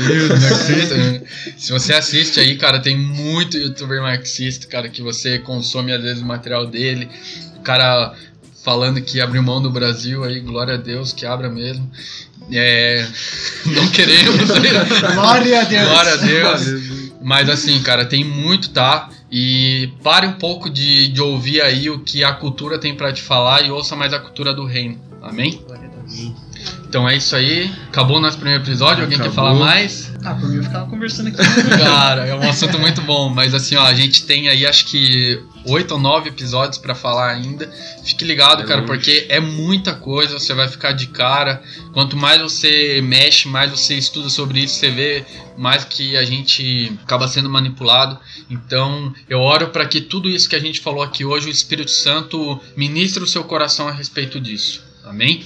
[0.00, 0.98] aí, os marxistas.
[0.98, 1.22] né?
[1.58, 6.22] Se você assiste aí, cara, tem muito youtuber marxista, cara, que você consome às vezes
[6.22, 7.06] o material dele.
[7.56, 8.14] O cara
[8.64, 11.90] falando que abriu mão do Brasil aí, glória a Deus, que abra mesmo.
[12.50, 13.06] É,
[13.66, 14.36] não queremos.
[15.14, 15.88] Glória a Deus.
[15.88, 17.10] Glória a Deus.
[17.22, 19.10] Mas assim, cara, tem muito, tá?
[19.30, 23.22] E pare um pouco de, de ouvir aí o que a cultura tem pra te
[23.22, 24.98] falar e ouça mais a cultura do reino.
[25.20, 25.60] Amém?
[25.66, 26.45] Glória a Deus.
[26.96, 27.70] Então é isso aí.
[27.88, 29.04] Acabou o nosso primeiro episódio.
[29.04, 30.10] Alguém quer falar mais?
[30.24, 31.36] Ah, por mim eu ficava conversando aqui.
[31.76, 33.28] Cara, é um assunto muito bom.
[33.28, 37.32] Mas assim, ó, a gente tem aí acho que oito ou nove episódios pra falar
[37.32, 37.70] ainda.
[38.02, 38.86] Fique ligado, É cara, longe.
[38.90, 40.38] porque é muita coisa.
[40.38, 41.62] Você vai ficar de cara.
[41.92, 45.22] Quanto mais você mexe, mais você estuda sobre isso, você vê
[45.58, 48.18] mais que a gente acaba sendo manipulado.
[48.48, 51.90] Então, eu oro para que tudo isso que a gente falou aqui hoje, o Espírito
[51.90, 54.82] Santo ministre o seu coração a respeito disso.
[55.04, 55.44] Amém?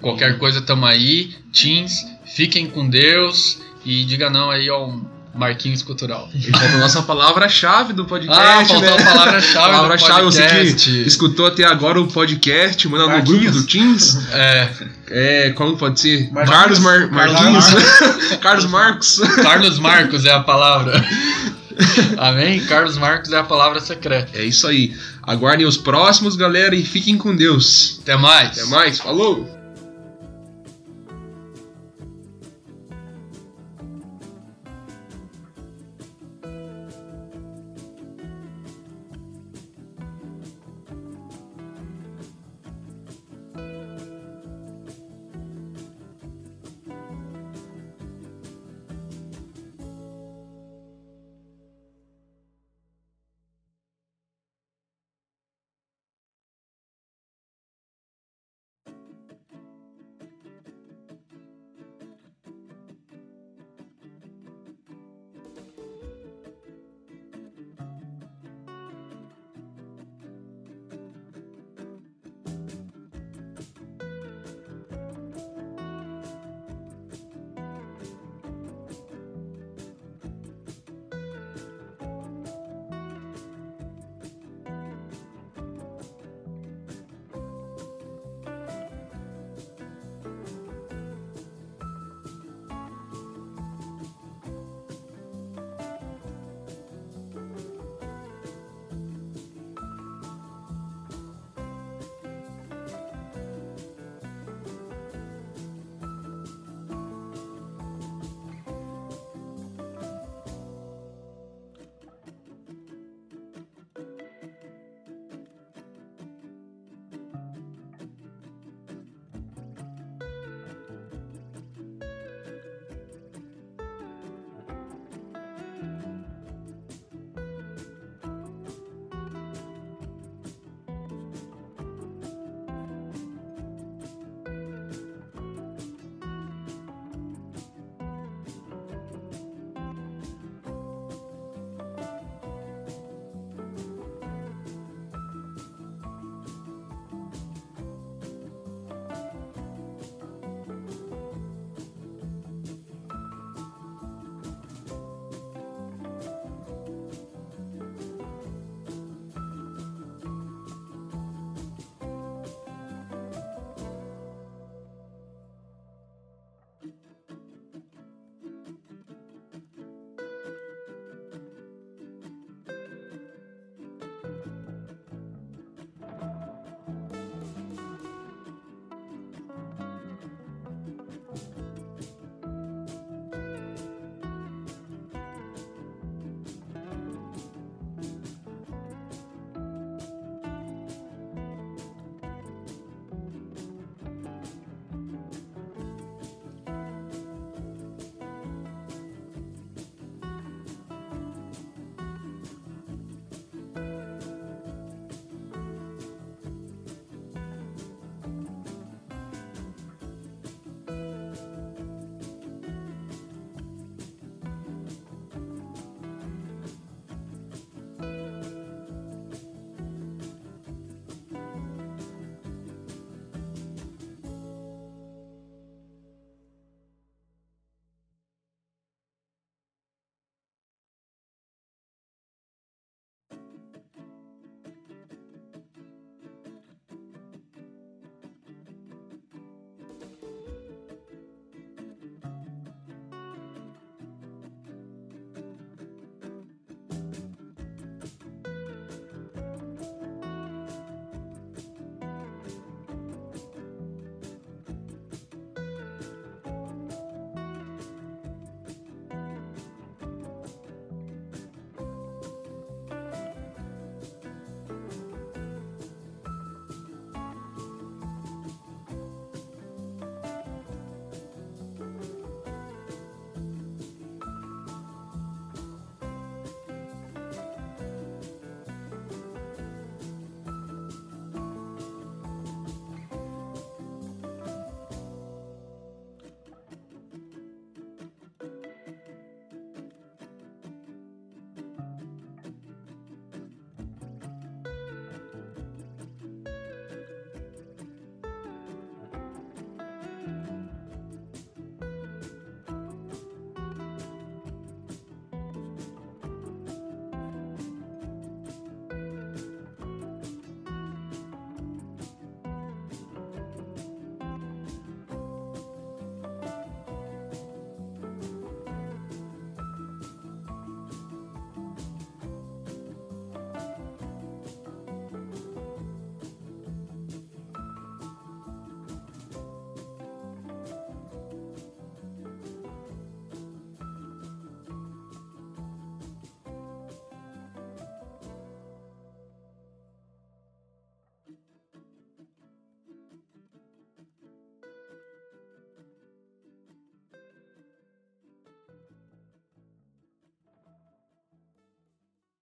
[0.00, 1.34] Qualquer coisa, tamo aí.
[1.52, 5.00] Teens, fiquem com Deus e diga não aí ao
[5.34, 6.28] Marquinhos Cultural.
[6.34, 8.42] E falta a nossa palavra-chave do podcast.
[8.42, 9.02] Ah, faltou né?
[9.02, 9.72] a palavra-chave.
[9.72, 13.42] Palavra-chave, do você que escutou até agora o podcast, manda no Marquinhos.
[13.42, 14.18] grupo do Teams.
[14.32, 14.68] É,
[15.10, 16.30] É, como pode ser?
[16.32, 16.58] Marquinhos.
[16.58, 18.36] Carlos Mar Carlos Marquinhos.
[18.42, 19.18] Carlos Marcos.
[19.42, 21.04] Carlos Marcos é a palavra.
[22.16, 22.60] Amém?
[22.64, 24.30] Carlos Marcos é a palavra secreta.
[24.34, 24.92] É isso aí.
[25.22, 28.00] Aguardem os próximos, galera, e fiquem com Deus.
[28.02, 28.58] Até mais.
[28.58, 29.57] Até mais, falou!